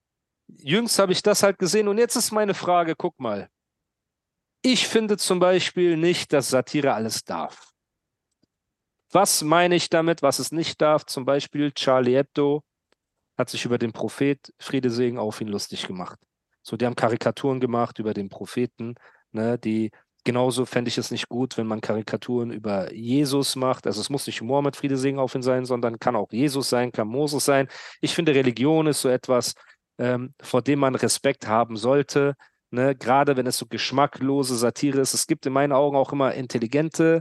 jüngst 0.47 0.99
habe 1.01 1.13
ich 1.13 1.23
das 1.23 1.43
halt 1.43 1.59
gesehen 1.59 1.89
und 1.89 1.99
jetzt 1.99 2.15
ist 2.17 2.31
meine 2.31 2.55
Frage, 2.55 2.95
guck 2.97 3.19
mal. 3.19 3.49
Ich 4.63 4.87
finde 4.87 5.19
zum 5.19 5.41
Beispiel 5.41 5.97
nicht, 5.97 6.33
dass 6.33 6.51
Satire 6.51 6.95
alles 6.95 7.25
darf. 7.25 7.73
Was 9.11 9.43
meine 9.43 9.75
ich 9.75 9.91
damit, 9.91 10.23
was 10.23 10.39
es 10.39 10.53
nicht 10.53 10.81
darf? 10.81 11.05
Zum 11.07 11.25
Beispiel 11.25 11.73
Charlie 11.73 12.17
Hebdo 12.17 12.63
hat 13.37 13.51
sich 13.51 13.65
über 13.65 13.79
den 13.79 13.93
Prophet 13.93 14.53
Friede 14.59 14.91
Segen 14.91 15.19
auf 15.19 15.41
ihn 15.41 15.49
lustig 15.49 15.87
gemacht. 15.87 16.19
So, 16.63 16.77
die 16.77 16.87
haben 16.87 16.97
Karikaturen 16.97 17.61
gemacht 17.61 17.99
über 17.99 18.15
den 18.15 18.29
Propheten, 18.29 18.95
ne, 19.33 19.59
die 19.59 19.91
genauso 20.25 20.65
fände 20.65 20.89
ich 20.89 20.99
es 20.99 21.11
nicht 21.11 21.29
gut, 21.29 21.57
wenn 21.57 21.67
man 21.67 21.81
Karikaturen 21.81 22.51
über 22.51 22.93
Jesus 22.93 23.57
macht. 23.57 23.87
Also 23.87 24.01
es 24.01 24.11
muss 24.11 24.27
nicht 24.27 24.41
Mohammed 24.43 24.77
Friede 24.77 24.97
Segen 24.97 25.19
auf 25.19 25.35
ihn 25.35 25.43
sein, 25.43 25.67
sondern 25.67 25.99
kann 25.99 26.17
auch 26.17 26.33
Jesus 26.33 26.71
sein, 26.71 26.91
kann 26.91 27.09
Moses 27.09 27.45
sein. 27.45 27.69
Ich 28.01 28.15
finde, 28.15 28.35
Religion 28.35 28.87
ist 28.87 29.03
so 29.03 29.11
etwas, 29.11 29.55
ähm, 29.99 30.35
vor 30.41 30.63
dem 30.63 30.81
man 30.81 30.95
Respekt 30.95 31.47
haben 31.47 31.77
sollte. 31.77 32.35
Ne? 32.71 32.97
Gerade 32.97 33.37
wenn 33.37 33.47
es 33.47 33.59
so 33.59 33.67
geschmacklose 33.67 34.57
Satire 34.57 35.01
ist. 35.01 35.15
Es 35.15 35.27
gibt 35.27 35.47
in 35.47 35.53
meinen 35.53 35.73
Augen 35.73 35.97
auch 35.97 36.13
immer 36.13 36.35
intelligente, 36.35 37.21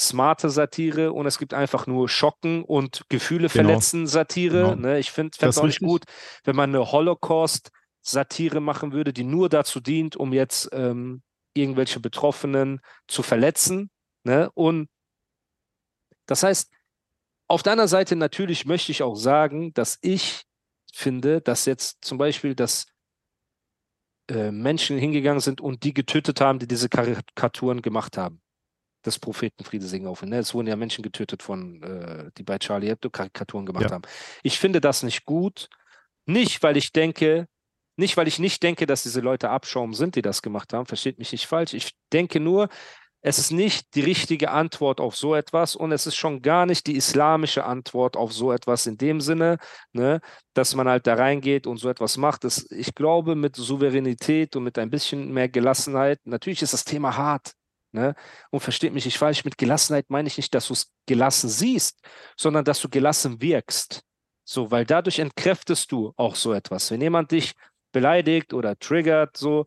smarte 0.00 0.48
Satire 0.50 1.12
und 1.12 1.26
es 1.26 1.38
gibt 1.38 1.54
einfach 1.54 1.86
nur 1.86 2.08
Schocken 2.08 2.62
und 2.62 3.02
Gefühle 3.08 3.48
Genau. 3.48 3.68
verletzen 3.68 4.06
Satire. 4.06 4.62
Genau. 4.70 4.74
Ne? 4.76 4.98
Ich 4.98 5.10
finde 5.10 5.36
Das 5.38 5.56
es 5.56 5.58
auch 5.58 5.66
nicht 5.66 5.80
gut, 5.80 6.04
wenn 6.44 6.54
man 6.56 6.70
eine 6.74 6.92
Holocaust-Satire 6.92 8.60
machen 8.60 8.92
würde, 8.92 9.12
die 9.12 9.24
nur 9.24 9.48
dazu 9.48 9.80
dient, 9.80 10.16
um 10.16 10.32
jetzt 10.32 10.68
ähm, 10.72 11.22
irgendwelche 11.54 11.98
Betroffenen 12.00 12.80
zu 13.08 13.22
verletzen. 13.22 13.90
Ne? 14.24 14.50
Und 14.54 14.88
das 16.26 16.42
heißt, 16.42 16.70
auf 17.48 17.62
der 17.62 17.72
anderen 17.72 17.88
Seite 17.88 18.14
natürlich 18.14 18.66
möchte 18.66 18.92
ich 18.92 19.02
auch 19.02 19.16
sagen, 19.16 19.72
dass 19.74 19.98
ich 20.02 20.42
finde, 20.92 21.40
dass 21.40 21.64
jetzt 21.64 22.04
zum 22.04 22.18
Beispiel, 22.18 22.54
dass 22.54 22.86
äh, 24.30 24.50
Menschen 24.52 24.98
hingegangen 24.98 25.40
sind 25.40 25.60
und 25.60 25.82
die 25.82 25.94
getötet 25.94 26.40
haben, 26.40 26.58
die 26.58 26.68
diese 26.68 26.88
Karikaturen 26.88 27.82
gemacht 27.82 28.18
haben. 28.18 28.42
Des 29.08 29.18
Propheten 29.18 29.64
Friede 29.64 29.86
singen 29.86 30.06
auf 30.06 30.22
ihn. 30.22 30.28
Ne? 30.28 30.38
Es 30.38 30.52
wurden 30.52 30.66
ja 30.68 30.76
Menschen 30.76 31.02
getötet 31.02 31.42
von, 31.42 31.82
äh, 31.82 32.30
die 32.36 32.42
bei 32.42 32.58
Charlie 32.58 32.88
Hebdo 32.88 33.08
Karikaturen 33.10 33.64
gemacht 33.66 33.84
Ja. 33.84 33.90
haben. 33.92 34.02
Ich 34.42 34.58
finde 34.58 34.80
das 34.80 35.02
nicht 35.02 35.24
gut. 35.24 35.68
Nicht, 36.26 36.62
weil 36.62 36.76
ich 36.76 36.92
denke, 36.92 37.46
nicht, 37.96 38.16
weil 38.18 38.28
ich 38.28 38.38
nicht 38.38 38.62
denke, 38.62 38.86
dass 38.86 39.02
diese 39.02 39.20
Leute 39.20 39.48
Abschaum 39.50 39.94
sind, 39.94 40.14
die 40.14 40.22
das 40.22 40.42
gemacht 40.42 40.72
haben. 40.74 40.84
Versteht 40.86 41.18
mich 41.18 41.32
nicht 41.32 41.46
falsch. 41.46 41.72
Ich 41.72 41.92
denke 42.12 42.38
nur, 42.38 42.68
es 43.20 43.38
ist 43.38 43.50
nicht 43.50 43.94
die 43.94 44.02
richtige 44.02 44.50
Antwort 44.50 45.00
auf 45.00 45.16
so 45.16 45.34
etwas 45.34 45.74
und 45.74 45.90
es 45.90 46.06
ist 46.06 46.14
schon 46.16 46.40
gar 46.40 46.66
nicht 46.66 46.86
die 46.86 46.96
islamische 46.96 47.64
Antwort 47.64 48.16
auf 48.16 48.32
so 48.32 48.52
etwas 48.52 48.86
in 48.86 48.96
dem 48.96 49.20
Sinne, 49.20 49.56
ne, 49.92 50.20
dass 50.54 50.74
man 50.76 50.86
halt 50.86 51.06
da 51.06 51.14
reingeht 51.14 51.66
und 51.66 51.78
so 51.78 51.88
etwas 51.88 52.16
macht. 52.16 52.44
Das, 52.44 52.70
ich 52.70 52.94
glaube, 52.94 53.34
mit 53.34 53.56
Souveränität 53.56 54.54
und 54.54 54.62
mit 54.64 54.78
ein 54.78 54.90
bisschen 54.90 55.32
mehr 55.32 55.48
Gelassenheit, 55.48 56.20
natürlich 56.26 56.62
ist 56.62 56.74
das 56.74 56.84
Thema 56.84 57.16
hart. 57.16 57.54
Ne? 57.98 58.14
Und 58.50 58.60
versteht 58.60 58.92
mich 58.92 59.04
nicht 59.04 59.18
falsch, 59.18 59.44
mit 59.44 59.58
Gelassenheit 59.58 60.06
meine 60.08 60.28
ich 60.28 60.36
nicht, 60.36 60.54
dass 60.54 60.68
du 60.68 60.74
es 60.74 60.92
gelassen 61.06 61.48
siehst, 61.48 62.00
sondern 62.36 62.64
dass 62.64 62.80
du 62.80 62.88
gelassen 62.88 63.42
wirkst. 63.42 64.02
So, 64.44 64.70
weil 64.70 64.86
dadurch 64.86 65.18
entkräftest 65.18 65.90
du 65.92 66.12
auch 66.16 66.36
so 66.36 66.52
etwas. 66.52 66.90
Wenn 66.90 67.00
jemand 67.00 67.32
dich 67.32 67.54
beleidigt 67.92 68.54
oder 68.54 68.78
triggert, 68.78 69.36
so, 69.36 69.66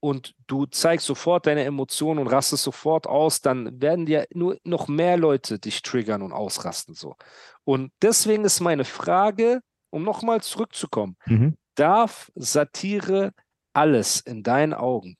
und 0.00 0.34
du 0.48 0.66
zeigst 0.66 1.06
sofort 1.06 1.46
deine 1.46 1.64
Emotionen 1.64 2.18
und 2.20 2.26
rastest 2.26 2.64
sofort 2.64 3.06
aus, 3.06 3.40
dann 3.40 3.80
werden 3.80 4.04
dir 4.04 4.26
nur 4.34 4.58
noch 4.64 4.88
mehr 4.88 5.16
Leute 5.16 5.58
dich 5.58 5.80
triggern 5.82 6.22
und 6.22 6.32
ausrasten 6.32 6.94
so. 6.94 7.16
Und 7.64 7.92
deswegen 8.02 8.44
ist 8.44 8.60
meine 8.60 8.84
Frage, 8.84 9.60
um 9.90 10.02
nochmal 10.02 10.40
zurückzukommen, 10.42 11.16
Mhm. 11.26 11.56
darf 11.76 12.30
Satire 12.34 13.32
alles 13.72 14.20
in 14.20 14.42
deinen 14.42 14.74
Augen? 14.74 15.16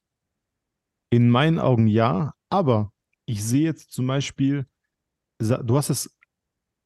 In 1.10 1.28
meinen 1.30 1.58
Augen 1.58 1.86
ja, 1.86 2.34
aber 2.52 2.92
ich 3.26 3.42
sehe 3.44 3.64
jetzt 3.64 3.92
zum 3.92 4.06
Beispiel, 4.06 4.66
du 5.40 5.76
hast 5.76 5.90
es 5.90 6.14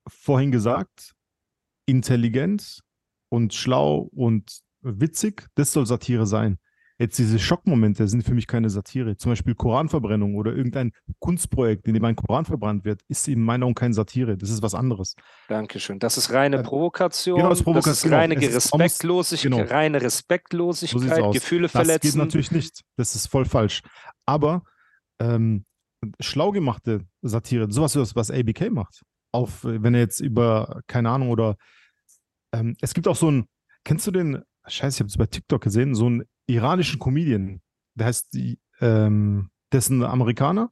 vorhin 0.08 0.52
gesagt, 0.52 1.12
intelligent 1.86 2.80
und 3.28 3.54
schlau 3.54 4.08
und 4.14 4.60
witzig, 4.80 5.46
das 5.54 5.72
soll 5.72 5.86
Satire 5.86 6.26
sein. 6.26 6.58
Jetzt 6.98 7.18
diese 7.18 7.38
Schockmomente 7.38 8.08
sind 8.08 8.22
für 8.22 8.32
mich 8.32 8.46
keine 8.46 8.70
Satire. 8.70 9.18
Zum 9.18 9.32
Beispiel 9.32 9.54
Koranverbrennung 9.54 10.34
oder 10.34 10.54
irgendein 10.54 10.92
Kunstprojekt, 11.18 11.86
in 11.88 11.92
dem 11.92 12.04
ein 12.06 12.16
Koran 12.16 12.46
verbrannt 12.46 12.86
wird, 12.86 13.02
ist 13.08 13.28
in 13.28 13.42
meinen 13.42 13.64
Augen 13.64 13.74
keine 13.74 13.92
Satire. 13.92 14.38
Das 14.38 14.48
ist 14.48 14.62
was 14.62 14.74
anderes. 14.74 15.14
Dankeschön. 15.48 15.98
Das 15.98 16.16
ist 16.16 16.32
reine 16.32 16.58
Äh, 16.58 16.62
Provokation. 16.62 17.36
genau, 17.36 17.50
das 17.50 17.58
ist 17.60 17.66
Das 17.66 17.76
ist 17.76 17.82
Provokation. 17.82 18.12
reine 18.14 18.34
Es 18.36 18.46
ist 18.54 18.72
Respektlosigkeit, 18.72 19.52
genau. 19.52 19.62
reine 19.70 19.98
So 20.00 20.04
Respektlosigkeit, 20.06 21.22
aus. 21.22 21.34
Gefühle 21.34 21.62
Das 21.68 21.72
geht 21.72 21.84
verletzen. 21.86 22.18
natürlich 22.18 22.50
nicht. 22.50 22.82
Das 22.96 23.14
ist 23.14 23.26
voll 23.26 23.44
falsch. 23.44 23.82
Aber 24.24 24.62
ähm, 25.20 25.64
schlau 26.20 26.52
gemachte 26.52 27.04
Satire, 27.22 27.70
sowas, 27.70 27.96
was 27.96 28.16
was 28.16 28.30
ABK 28.30 28.70
macht. 28.70 29.02
Auf, 29.32 29.64
wenn 29.64 29.94
er 29.94 30.00
jetzt 30.00 30.20
über, 30.20 30.80
keine 30.86 31.10
Ahnung, 31.10 31.30
oder 31.30 31.56
ähm, 32.52 32.76
es 32.80 32.94
gibt 32.94 33.08
auch 33.08 33.16
so 33.16 33.30
ein, 33.30 33.46
kennst 33.84 34.06
du 34.06 34.10
den, 34.10 34.42
scheiße, 34.66 34.96
ich 34.96 35.00
habe 35.00 35.08
es 35.08 35.16
bei 35.18 35.26
TikTok 35.26 35.62
gesehen, 35.62 35.94
so 35.94 36.06
einen 36.06 36.22
iranischen 36.46 36.98
Comedian, 36.98 37.60
der 37.94 38.06
heißt 38.06 38.32
die, 38.34 38.58
ähm, 38.80 39.50
der 39.72 39.78
ist 39.78 39.90
ein 39.90 40.02
Amerikaner. 40.02 40.70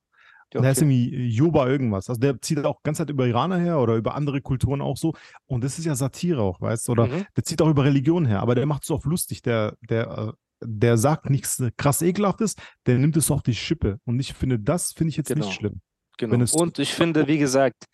Ja, 0.53 0.61
Der 0.61 0.71
okay. 0.71 0.81
irgendwie 0.83 1.27
Juba 1.27 1.67
irgendwas. 1.67 2.09
Also 2.09 2.21
der 2.21 2.41
zieht 2.41 2.65
auch 2.65 2.83
ganz 2.85 3.01
halt 3.01 3.11
über 3.11 3.27
Iraner 3.27 3.59
her 3.59 3.81
oder 3.81 3.97
über 3.97 4.15
andere 4.15 4.41
Kulturen 4.41 4.81
auch 4.83 4.97
so. 4.97 5.13
Und 5.47 5.65
das 5.65 5.79
ist 5.81 5.85
ja 5.85 5.97
Satire 5.97 6.43
auch, 6.43 6.61
weißt 6.61 6.87
du? 6.87 6.93
Oder 6.93 7.09
Mhm. 7.09 7.27
der 7.37 7.43
zieht 7.45 7.61
auch 7.61 7.69
über 7.69 7.83
Religion 7.85 8.25
her, 8.25 8.41
aber 8.41 8.55
der 8.55 8.65
macht 8.67 8.85
es 8.85 8.91
auch 8.93 9.05
lustig. 9.05 9.43
Der, 9.43 9.77
der, 9.81 10.07
äh, 10.07 10.33
der 10.61 10.97
sagt 10.97 11.31
nichts 11.31 11.63
krass 11.77 12.03
ekelhaftes, 12.03 12.55
der 12.87 12.99
nimmt 12.99 13.17
es 13.17 13.31
auf 13.31 13.43
die 13.43 13.55
Schippe. 13.55 13.99
Und 14.05 14.21
ich 14.21 14.33
finde, 14.35 14.59
das 14.59 14.93
finde 14.93 15.11
ich 15.11 15.17
jetzt 15.17 15.29
Genau. 15.29 15.45
nicht 15.47 15.55
schlimm. 15.55 15.81
Genau. 16.19 16.45
Und 16.55 16.79
ich 16.79 16.95
finde, 16.95 17.27
wie 17.27 17.39
gesagt, 17.39 17.87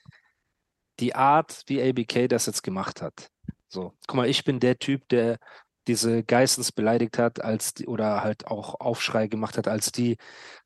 die 1.01 1.15
Art, 1.15 1.63
wie 1.67 1.83
ABK 1.83 2.29
das 2.29 2.47
jetzt 2.47 2.63
gemacht 2.63 3.01
hat. 3.01 3.31
So, 3.69 3.95
guck 4.07 4.17
mal, 4.17 4.29
ich 4.29 4.45
bin 4.45 4.61
der 4.61 4.79
Typ, 4.79 5.09
der 5.09 5.39
diese 5.87 6.23
Geissens 6.23 6.73
beleidigt 6.73 7.19
hat, 7.19 7.43
als 7.43 7.73
die, 7.75 7.87
oder 7.87 8.23
halt 8.23 8.47
auch 8.47 8.79
Aufschrei 8.81 9.27
gemacht 9.27 9.57
hat, 9.57 9.67
als 9.67 9.93
die 9.93 10.17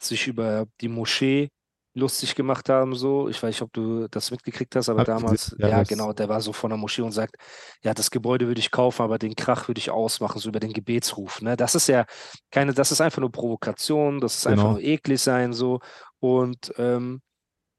sich 0.00 0.26
über 0.26 0.66
die 0.80 0.88
Moschee 0.88 1.50
lustig 1.94 2.34
gemacht 2.34 2.68
haben. 2.68 2.94
So, 2.94 3.28
ich 3.28 3.42
weiß 3.42 3.50
nicht, 3.54 3.62
ob 3.62 3.72
du 3.72 4.08
das 4.08 4.30
mitgekriegt 4.30 4.74
hast, 4.76 4.88
aber 4.88 5.00
Hab 5.00 5.06
damals, 5.06 5.54
ja, 5.58 5.68
ja, 5.68 5.82
genau, 5.84 6.12
der 6.12 6.28
war 6.28 6.40
so 6.40 6.52
vor 6.52 6.68
der 6.68 6.76
Moschee 6.76 7.02
und 7.02 7.12
sagt, 7.12 7.36
ja, 7.82 7.94
das 7.94 8.10
Gebäude 8.10 8.46
würde 8.48 8.58
ich 8.58 8.70
kaufen, 8.70 9.02
aber 9.02 9.18
den 9.18 9.34
Krach 9.36 9.68
würde 9.68 9.78
ich 9.78 9.90
ausmachen, 9.90 10.40
so 10.40 10.48
über 10.48 10.60
den 10.60 10.72
Gebetsruf. 10.72 11.40
Ne? 11.40 11.56
Das 11.56 11.74
ist 11.74 11.86
ja 11.88 12.04
keine, 12.50 12.74
das 12.74 12.90
ist 12.92 13.00
einfach 13.00 13.20
nur 13.20 13.30
Provokation, 13.30 14.20
das 14.20 14.36
ist 14.38 14.46
einfach 14.46 14.64
Genau. 14.64 14.72
nur 14.74 14.82
eklig 14.82 15.20
sein, 15.20 15.52
so. 15.52 15.78
Und 16.20 16.72
ähm, 16.78 17.20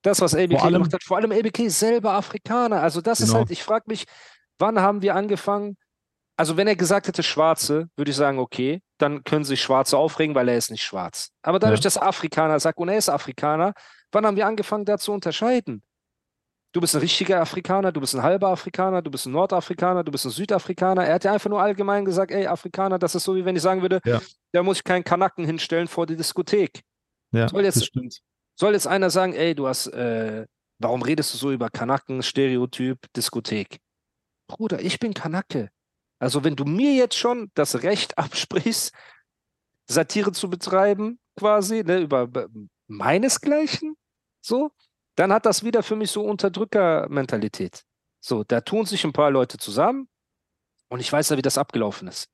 das, 0.02 0.22
was 0.22 0.34
ABK 0.36 0.62
allem- 0.64 0.74
gemacht 0.76 0.94
hat, 0.94 1.04
vor 1.04 1.18
allem 1.18 1.32
ABK 1.32 1.60
ist 1.66 1.80
selber 1.80 2.14
Afrikaner. 2.14 2.82
Also 2.82 3.02
das 3.02 3.20
ist 3.20 3.30
Genau. 3.30 3.40
halt, 3.40 3.52
ich 3.52 3.64
frage 3.64 3.86
mich, 3.88 4.06
wann 4.60 4.80
haben 4.80 5.02
wir 5.02 5.16
angefangen? 5.16 5.76
Also 6.38 6.58
wenn 6.58 6.68
er 6.68 6.76
gesagt 6.76 7.08
hätte 7.08 7.24
Schwarze, 7.24 7.88
würde 7.96 8.12
ich 8.12 8.18
sagen, 8.18 8.40
okay, 8.40 8.82
dann 8.98 9.24
können 9.24 9.46
sich 9.46 9.62
Schwarze 9.62 9.98
aufregen, 9.98 10.36
weil 10.36 10.50
er 10.50 10.58
ist 10.58 10.70
nicht 10.70 10.84
schwarz. 10.84 11.30
Aber 11.42 11.60
dadurch, 11.60 11.80
Ja. 11.80 11.84
dass 11.86 11.96
er 11.96 12.04
Afrikaner 12.08 12.60
sagt 12.60 12.78
und 12.78 12.90
er 12.90 12.98
ist 12.98 13.10
Afrikaner, 13.10 13.74
wann 14.16 14.26
haben 14.26 14.38
wir 14.38 14.48
angefangen, 14.48 14.86
da 14.86 14.98
zu 14.98 15.12
unterscheiden? 15.12 15.84
Du 16.72 16.82
bist 16.82 16.94
ein 16.96 17.00
richtiger 17.02 17.40
Afrikaner, 17.40 17.92
du 17.92 18.02
bist 18.02 18.16
ein 18.16 18.24
halber 18.24 18.50
Afrikaner, 18.50 19.02
du 19.02 19.10
bist 19.10 19.26
ein 19.28 19.32
Nordafrikaner, 19.32 20.04
du 20.04 20.12
bist 20.12 20.26
ein 20.26 20.32
Südafrikaner. 20.32 21.06
Er 21.06 21.14
hat 21.16 21.24
ja 21.24 21.32
einfach 21.32 21.50
nur 21.50 21.62
allgemein 21.62 22.04
gesagt, 22.04 22.32
ey, 22.32 22.48
Afrikaner, 22.48 23.00
das 23.00 23.16
ist 23.16 23.24
so, 23.24 23.34
wie 23.36 23.46
wenn 23.46 23.56
ich 23.56 23.62
sagen 23.62 23.82
würde, 23.82 24.02
Ja. 24.04 24.20
da 24.52 24.62
muss 24.64 24.78
ich 24.78 24.84
keinen 24.84 25.04
Kanaken 25.06 25.46
hinstellen 25.46 25.88
vor 25.88 26.06
die 26.06 26.18
Diskothek. 26.18 26.82
Ja, 27.32 27.48
Soll 27.48 27.64
jetzt-. 27.64 27.92
Soll 28.58 28.74
jetzt 28.74 28.88
einer 28.88 29.10
sagen, 29.10 29.34
ey, 29.34 29.54
du 29.56 29.68
hast, 29.68 29.88
äh, 29.88 30.46
warum 30.80 31.02
redest 31.02 31.34
du 31.34 31.38
so 31.38 31.52
über 31.52 31.70
Kanaken, 31.70 32.22
Stereotyp, 32.24 33.00
Diskothek? 33.16 33.80
Bruder, 34.48 34.82
ich 34.82 35.00
bin 35.00 35.14
Kanake. 35.14 35.70
Also 36.20 36.44
wenn 36.44 36.56
du 36.58 36.66
mir 36.66 36.94
jetzt 36.94 37.16
schon 37.18 37.52
das 37.54 37.84
Recht 37.84 38.18
absprichst, 38.18 38.94
Satire 39.88 40.32
zu 40.34 40.50
betreiben, 40.50 41.20
quasi, 41.38 41.84
ne, 41.84 42.00
über 42.00 42.28
be- 42.28 42.50
meinesgleichen, 42.88 43.96
so, 44.46 44.72
dann 45.16 45.32
hat 45.34 45.46
das 45.46 45.64
wieder 45.64 45.84
für 45.84 45.96
mich 45.96 46.12
so 46.12 46.24
Unterdrückermentalität. 46.24 47.84
So, 48.20 48.44
da 48.44 48.62
tun 48.62 48.86
sich 48.86 49.04
ein 49.04 49.14
paar 49.14 49.32
Leute 49.32 49.58
zusammen 49.58 50.08
und 50.90 51.00
ich 51.00 51.12
weiß 51.12 51.30
ja, 51.30 51.38
wie 51.38 51.42
das 51.42 51.58
abgelaufen 51.58 52.08
ist. 52.08 52.28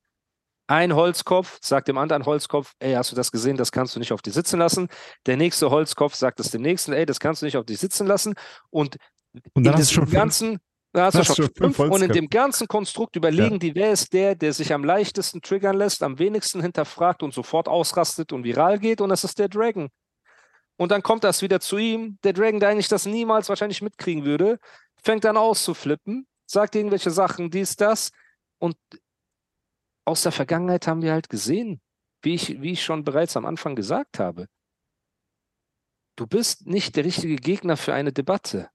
Ein 0.68 0.94
Holzkopf 0.94 1.58
sagt 1.60 1.88
dem 1.88 1.98
anderen 1.98 2.24
Holzkopf, 2.24 2.72
ey, 2.78 2.94
hast 2.94 3.12
du 3.12 3.16
das 3.16 3.30
gesehen, 3.32 3.56
das 3.56 3.72
kannst 3.72 3.94
du 3.94 3.98
nicht 3.98 4.12
auf 4.12 4.22
dich 4.22 4.32
sitzen 4.32 4.58
lassen. 4.58 4.88
Der 5.26 5.36
nächste 5.36 5.70
Holzkopf 5.70 6.14
sagt 6.14 6.40
es 6.40 6.50
dem 6.50 6.62
nächsten, 6.62 6.92
ey, 6.92 7.04
das 7.04 7.20
kannst 7.20 7.42
du 7.42 7.46
nicht 7.46 7.56
auf 7.56 7.66
dich 7.66 7.78
sitzen 7.78 8.06
lassen. 8.06 8.34
Und 8.70 8.96
Und 9.32 9.42
in 9.56 9.64
dann 9.64 9.72
du 9.72 9.78
diesem 9.78 10.08
ganzen, 10.08 10.58
da 10.92 11.06
hast 11.06 11.18
du 11.18 11.24
schon 11.24 11.50
fünf 11.54 11.78
und 11.78 12.02
in 12.02 12.12
dem 12.12 12.28
ganzen 12.28 12.68
Konstrukt 12.68 13.16
überlegen 13.16 13.58
die, 13.58 13.74
wer 13.74 13.92
ist 13.92 14.12
der, 14.12 14.34
der 14.34 14.52
sich 14.52 14.72
am 14.72 14.84
leichtesten 14.84 15.42
triggern 15.42 15.76
lässt, 15.76 16.02
am 16.02 16.18
wenigsten 16.18 16.60
hinterfragt 16.60 17.22
und 17.22 17.34
sofort 17.34 17.68
ausrastet 17.68 18.32
und 18.32 18.44
viral 18.44 18.78
geht 18.78 19.00
und 19.00 19.08
das 19.08 19.24
ist 19.24 19.38
der 19.38 19.48
Dragon. 19.48 19.90
Und 20.76 20.90
dann 20.90 21.02
kommt 21.02 21.24
das 21.24 21.42
wieder 21.42 21.60
zu 21.60 21.78
ihm, 21.78 22.18
der 22.24 22.32
Dragon, 22.32 22.60
der 22.60 22.70
eigentlich 22.70 22.88
das 22.88 23.06
niemals 23.06 23.48
wahrscheinlich 23.48 23.82
mitkriegen 23.82 24.24
würde, 24.24 24.58
fängt 25.02 25.24
dann 25.24 25.36
auszuflippen, 25.36 26.26
sagt 26.46 26.74
irgendwelche 26.74 27.10
Sachen, 27.10 27.50
dies, 27.50 27.76
das 27.76 28.10
und 28.58 28.76
aus 30.04 30.22
der 30.22 30.32
Vergangenheit 30.32 30.86
haben 30.86 31.02
wir 31.02 31.12
halt 31.12 31.28
gesehen, 31.28 31.80
wie 32.22 32.34
ich, 32.34 32.60
wie 32.60 32.72
ich 32.72 32.82
schon 32.82 33.04
bereits 33.04 33.36
am 33.36 33.46
Anfang 33.46 33.76
gesagt 33.76 34.18
habe. 34.18 34.46
Du 36.16 36.26
bist 36.26 36.66
nicht 36.66 36.96
der 36.96 37.04
richtige 37.04 37.36
Gegner 37.36 37.76
für 37.76 37.94
eine 37.94 38.12
Debatte. 38.12 38.68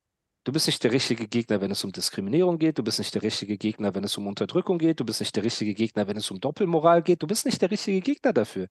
Du 0.43 0.51
bist 0.51 0.67
nicht 0.67 0.83
der 0.83 0.91
richtige 0.91 1.27
Gegner, 1.27 1.61
wenn 1.61 1.71
es 1.71 1.83
um 1.83 1.91
Diskriminierung 1.91 2.57
geht. 2.57 2.77
Du 2.77 2.83
bist 2.83 2.99
nicht 2.99 3.13
der 3.13 3.21
richtige 3.21 3.57
Gegner, 3.57 3.93
wenn 3.93 4.03
es 4.03 4.17
um 4.17 4.27
Unterdrückung 4.27 4.77
geht. 4.77 4.99
Du 4.99 5.05
bist 5.05 5.19
nicht 5.19 5.35
der 5.35 5.43
richtige 5.43 5.73
Gegner, 5.73 6.07
wenn 6.07 6.17
es 6.17 6.31
um 6.31 6.39
Doppelmoral 6.39 7.03
geht. 7.03 7.21
Du 7.21 7.27
bist 7.27 7.45
nicht 7.45 7.61
der 7.61 7.69
richtige 7.69 7.99
Gegner 8.01 8.33
dafür. 8.33 8.67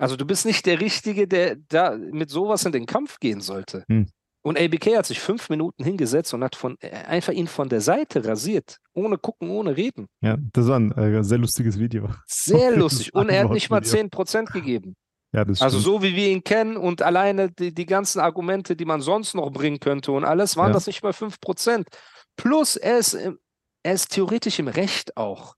Also 0.00 0.16
du 0.16 0.24
bist 0.24 0.46
nicht 0.46 0.64
der 0.66 0.80
Richtige, 0.80 1.28
der 1.28 1.56
da 1.56 1.96
mit 1.96 2.30
sowas 2.30 2.64
in 2.64 2.72
den 2.72 2.86
Kampf 2.86 3.18
gehen 3.20 3.40
sollte. 3.40 3.84
Hm. 3.88 4.08
Und 4.42 4.58
ABK 4.58 4.96
hat 4.96 5.04
sich 5.04 5.20
fünf 5.20 5.50
Minuten 5.50 5.84
hingesetzt 5.84 6.32
und 6.32 6.42
hat 6.42 6.56
von, 6.56 6.78
äh, 6.80 6.90
einfach 6.90 7.34
ihn 7.34 7.46
von 7.46 7.68
der 7.68 7.82
Seite 7.82 8.24
rasiert. 8.24 8.78
Ohne 8.94 9.18
gucken, 9.18 9.50
ohne 9.50 9.76
reden. 9.76 10.06
Ja, 10.22 10.38
das 10.54 10.66
war 10.68 10.78
ein 10.80 10.92
äh, 10.92 11.22
sehr 11.22 11.36
lustiges 11.36 11.78
Video. 11.78 12.08
Sehr 12.26 12.70
lustig. 12.76 13.14
Und 13.14 13.28
er 13.28 13.44
hat 13.44 13.50
nicht 13.50 13.68
mal 13.68 13.76
Antwortvideo. 13.78 14.22
10% 14.22 14.52
gegeben. 14.52 14.96
Ja, 15.32 15.44
das 15.44 15.60
Also 15.60 15.78
so 15.78 16.02
wie 16.02 16.16
wir 16.16 16.28
ihn 16.28 16.42
kennen 16.42 16.78
und 16.78 17.02
alleine 17.02 17.50
die, 17.52 17.74
die 17.74 17.86
ganzen 17.86 18.20
Argumente, 18.20 18.74
die 18.74 18.86
man 18.86 19.02
sonst 19.02 19.34
noch 19.34 19.50
bringen 19.50 19.78
könnte 19.78 20.12
und 20.12 20.24
alles, 20.24 20.56
waren 20.56 20.68
Ja. 20.68 20.72
das 20.72 20.86
nicht 20.86 21.02
mal 21.02 21.12
5%. 21.12 21.86
Plus 22.36 22.76
er 22.76 22.98
ist, 22.98 23.12
im, 23.12 23.38
er 23.82 23.92
ist 23.92 24.08
theoretisch 24.10 24.58
im 24.58 24.68
Recht 24.68 25.16
auch. 25.18 25.54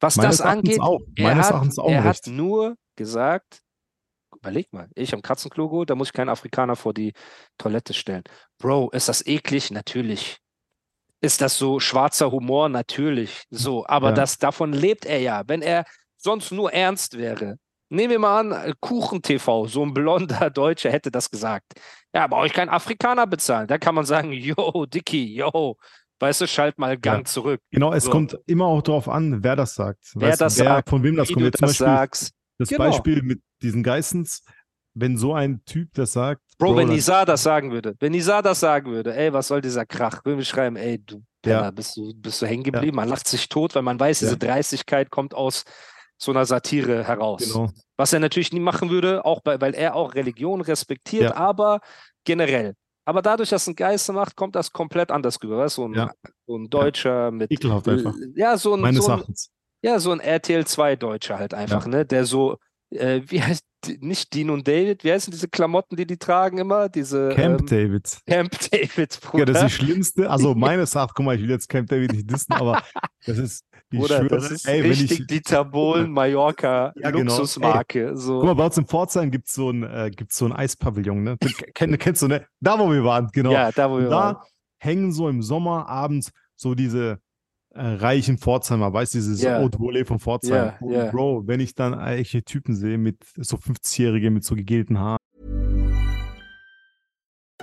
Was 0.00 0.16
Meines 0.16 0.36
das 0.36 0.46
Erachtens 0.46 0.78
angeht, 0.78 0.80
auch. 0.80 1.00
er, 1.16 1.24
Meines 1.24 1.46
hat, 1.46 1.52
Erachtens 1.54 1.78
auch 1.80 1.90
er 1.90 2.04
hat 2.04 2.20
nur 2.26 2.76
gesagt, 2.96 3.60
überleg 4.36 4.72
mal, 4.72 4.88
ich 4.94 5.14
am 5.14 5.22
Katzenklo 5.22 5.68
geholt, 5.68 5.90
da 5.90 5.94
muss 5.94 6.08
ich 6.08 6.12
keinen 6.12 6.28
Afrikaner 6.28 6.76
vor 6.76 6.92
die 6.94 7.12
Toilette 7.58 7.94
stellen. 7.94 8.24
Bro, 8.58 8.90
ist 8.90 9.08
das 9.08 9.24
eklig? 9.26 9.70
Natürlich. 9.70 10.38
Ist 11.20 11.40
das 11.40 11.56
so 11.56 11.80
schwarzer 11.80 12.30
Humor? 12.30 12.68
Natürlich. 12.68 13.44
So, 13.50 13.86
aber 13.86 14.08
Ja. 14.08 14.14
das, 14.14 14.38
davon 14.38 14.72
lebt 14.72 15.06
er 15.06 15.20
ja. 15.20 15.42
Wenn 15.46 15.62
er 15.62 15.84
sonst 16.16 16.50
nur 16.52 16.72
ernst 16.72 17.16
wäre. 17.16 17.56
Nehmen 17.90 18.10
wir 18.10 18.18
mal 18.18 18.40
an, 18.40 18.52
äh, 18.52 18.74
Kuchen-TV, 18.80 19.66
so 19.66 19.82
ein 19.84 19.94
blonder 19.94 20.50
Deutscher 20.50 20.90
hätte 20.90 21.10
das 21.10 21.30
gesagt. 21.30 21.74
Ja, 22.12 22.26
brauche 22.26 22.46
ich 22.46 22.52
keinen 22.52 22.70
Afrikaner 22.70 23.26
bezahlen. 23.26 23.68
Da 23.68 23.78
kann 23.78 23.94
man 23.94 24.04
sagen, 24.04 24.32
yo, 24.32 24.84
Dicky, 24.86 25.36
yo, 25.36 25.76
weißt 26.18 26.40
du, 26.42 26.46
schalt 26.48 26.78
mal 26.78 26.98
Gang 26.98 27.20
Ja. 27.20 27.24
zurück. 27.24 27.60
Genau, 27.70 27.92
es 27.92 28.04
So. 28.04 28.10
kommt 28.10 28.36
immer 28.46 28.66
auch 28.66 28.82
darauf 28.82 29.08
an, 29.08 29.42
wer 29.44 29.54
das 29.56 29.74
sagt. 29.74 30.00
Wer 30.14 30.30
Weißt 30.30 30.40
du, 30.40 30.44
das 30.46 30.56
sagt, 30.56 30.88
Von 30.90 31.02
wem 31.02 31.16
das 31.16 31.28
kommt. 31.28 31.44
Jetzt 31.44 31.62
das 31.62 31.70
Beispiel 31.70 31.86
sagst. 31.86 32.34
Das 32.58 32.68
Genau. 32.68 32.84
Beispiel 32.84 33.22
mit 33.22 33.40
diesen 33.62 33.82
Geissens, 33.82 34.42
wenn 34.94 35.16
so 35.16 35.34
ein 35.34 35.64
Typ 35.64 35.88
das 35.94 36.12
sagt. 36.12 36.40
Bro, 36.58 36.76
wenn 36.76 36.86
dann- 36.86 36.96
Nizar 36.96 37.26
das 37.26 37.42
sagen 37.42 37.72
würde, 37.72 37.94
wenn 38.00 38.12
Nizar 38.12 38.42
das 38.42 38.60
sagen 38.60 38.90
würde, 38.92 39.14
ey, 39.16 39.32
was 39.32 39.48
soll 39.48 39.60
dieser 39.60 39.84
Krach? 39.86 40.24
Würden 40.24 40.38
wir 40.38 40.44
schreiben, 40.44 40.76
ey, 40.76 40.98
du 41.04 41.16
Ja. 41.44 41.58
Penner, 41.58 41.72
bist 41.72 41.96
du, 41.96 42.12
bist 42.14 42.40
du 42.40 42.46
hängen 42.46 42.62
geblieben? 42.62 42.96
Man 42.96 43.08
lacht 43.08 43.26
sich 43.28 43.48
tot, 43.48 43.74
weil 43.74 43.82
man 43.82 43.98
weiß, 43.98 44.20
Ja. 44.20 44.26
diese 44.28 44.38
Dreistigkeit 44.38 45.10
kommt 45.10 45.34
aus 45.34 45.64
so 46.16 46.30
einer 46.30 46.46
Satire 46.46 47.04
heraus. 47.06 47.42
Genau. 47.52 47.70
Was 47.96 48.12
er 48.12 48.20
natürlich 48.20 48.52
nie 48.52 48.60
machen 48.60 48.88
würde, 48.88 49.24
auch 49.24 49.40
bei, 49.42 49.60
weil 49.60 49.74
er 49.74 49.94
auch 49.96 50.14
Religion 50.14 50.60
respektiert, 50.60 51.24
Ja. 51.30 51.36
aber 51.36 51.80
generell. 52.24 52.74
Aber 53.04 53.20
dadurch, 53.20 53.50
dass 53.50 53.66
ein 53.66 53.74
Geist 53.74 54.10
macht, 54.12 54.36
kommt 54.36 54.54
das 54.54 54.70
komplett 54.72 55.10
anders 55.10 55.38
rüber. 55.42 55.58
Weißt? 55.58 55.76
du? 55.76 55.82
So, 55.82 55.88
ein, 55.88 55.94
Ja. 55.94 56.10
so 56.46 56.56
ein 56.56 56.70
Deutscher 56.70 57.30
mit. 57.30 57.50
Ekelhaft 57.50 57.88
einfach. 57.88 58.14
Ja, 58.36 58.56
so 58.56 58.74
ein, 58.74 58.80
Meines 58.80 59.04
so 59.04 59.10
ein, 59.10 59.18
Erachtens. 59.18 59.50
Ja, 59.84 59.98
so 59.98 60.12
ein 60.12 60.20
RTL 60.20 60.66
2 60.66 60.96
Deutscher 60.96 61.38
halt 61.38 61.52
einfach, 61.54 61.86
ne? 61.86 62.04
Der 62.06 62.24
so, 62.24 62.56
äh, 62.90 63.20
wie 63.26 63.42
heißt, 63.42 63.62
die- 63.86 63.98
nicht 64.00 64.32
Dean 64.34 64.48
und 64.48 64.66
David, 64.66 65.04
wie 65.04 65.12
heißen 65.12 65.30
diese 65.30 65.46
Klamotten, 65.48 65.94
die 65.96 66.06
die 66.06 66.16
tragen 66.16 66.56
immer? 66.56 66.88
Diese 66.88 67.28
Camp 67.34 67.60
ähm, 67.60 67.66
David. 67.66 68.18
Camp 68.26 68.50
David, 68.72 69.20
Bruder. 69.20 69.38
Ja, 69.40 69.44
das 69.44 69.62
ist 69.64 69.78
die 69.80 69.84
schlimmste. 69.84 70.30
Also 70.30 70.54
meines 70.54 70.94
Erachtens, 70.94 71.14
guck 71.14 71.26
mal, 71.26 71.34
ich 71.36 71.42
will 71.42 71.50
jetzt 71.50 71.68
Camp 71.68 71.88
David 71.90 72.12
nicht 72.14 72.30
dissen, 72.30 72.54
aber 72.54 72.82
das 73.26 73.36
ist, 73.36 73.64
ich 73.90 73.98
Bruder, 74.00 74.18
schwöre, 74.20 74.28
das 74.28 74.50
ist 74.50 74.66
ey, 74.66 74.80
richtig 74.80 75.20
ich, 75.20 75.26
Dieter 75.26 75.66
Bohlen, 75.66 76.10
Mallorca, 76.10 76.94
Ja, 76.96 77.10
genau. 77.10 77.36
Luxusmarke. 77.36 78.16
So. 78.16 78.38
guck 78.38 78.46
mal, 78.46 78.54
bei 78.54 78.64
uns 78.64 78.78
im 78.78 78.86
Pforzheim 78.86 79.30
gibt 79.30 79.48
es 79.48 79.52
so 79.54 79.68
ein, 79.70 79.82
äh, 79.82 80.10
gibt's 80.10 80.36
so 80.38 80.46
ein 80.46 80.52
Eispavillon, 80.54 81.22
ne? 81.22 81.36
Den 81.36 81.52
kenn, 81.74 81.98
kennst 81.98 82.22
du, 82.22 82.28
ne? 82.28 82.46
Da, 82.60 82.78
wo 82.78 82.90
wir 82.90 83.04
waren, 83.04 83.28
genau. 83.34 83.52
Ja, 83.52 83.70
da 83.70 83.90
wo 83.90 83.98
wir 83.98 84.06
Und 84.06 84.14
waren. 84.14 84.34
da 84.36 84.44
hängen 84.78 85.12
so 85.12 85.28
im 85.28 85.42
Sommer 85.42 85.86
abends 85.88 86.30
so 86.56 86.74
diese 86.74 87.18
reichen 87.74 88.38
Pforzheimer, 88.38 88.92
weißt 88.92 89.14
du, 89.14 89.18
dieses 89.18 89.42
Ja. 89.42 89.58
Haute 89.60 89.78
Volée 89.78 90.04
von 90.04 90.18
Pforzheim. 90.18 90.72
Und 90.80 90.92
ja. 90.92 91.10
Bro, 91.10 91.42
wenn 91.46 91.60
ich 91.60 91.74
dann 91.74 91.98
echte 91.98 92.42
Typen 92.42 92.74
sehe 92.74 92.98
mit 92.98 93.16
so 93.36 93.56
50-Jährige 93.56 94.30
mit 94.30 94.44
so 94.44 94.54
gegelten 94.54 94.98
Haaren, 94.98 95.18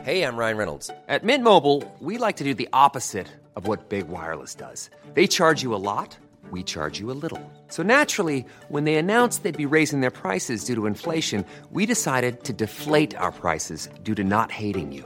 Hey, 0.03 0.24
I'm 0.24 0.36
Ryan 0.36 0.58
Reynolds. 0.58 0.89
At 1.08 1.24
Mint 1.24 1.44
Mobile, 1.44 1.84
we 2.00 2.18
like 2.18 2.38
to 2.38 2.44
do 2.44 2.56
the 2.56 2.68
opposite 2.74 3.27
of 3.56 3.68
what 3.68 3.88
Big 3.89 4.08
Wireless 4.10 4.56
does. 4.56 4.89
They 5.13 5.27
charge 5.27 5.62
you 5.62 5.75
a 5.75 5.77
lot, 5.77 6.18
we 6.50 6.63
charge 6.63 7.00
you 7.00 7.12
a 7.12 7.13
little. 7.22 7.39
So 7.68 7.84
naturally, 7.84 8.44
when 8.70 8.86
they 8.86 8.96
announced 8.96 9.44
they'd 9.44 9.56
be 9.56 9.68
raising 9.68 10.01
their 10.01 10.10
prices 10.10 10.65
due 10.65 10.74
to 10.74 10.88
inflation, 10.88 11.46
we 11.72 11.86
decided 11.86 12.44
to 12.46 12.53
deflate 12.53 13.15
our 13.15 13.32
prices 13.32 13.89
due 14.01 14.15
to 14.15 14.24
not 14.24 14.50
hating 14.50 14.91
you. 14.91 15.06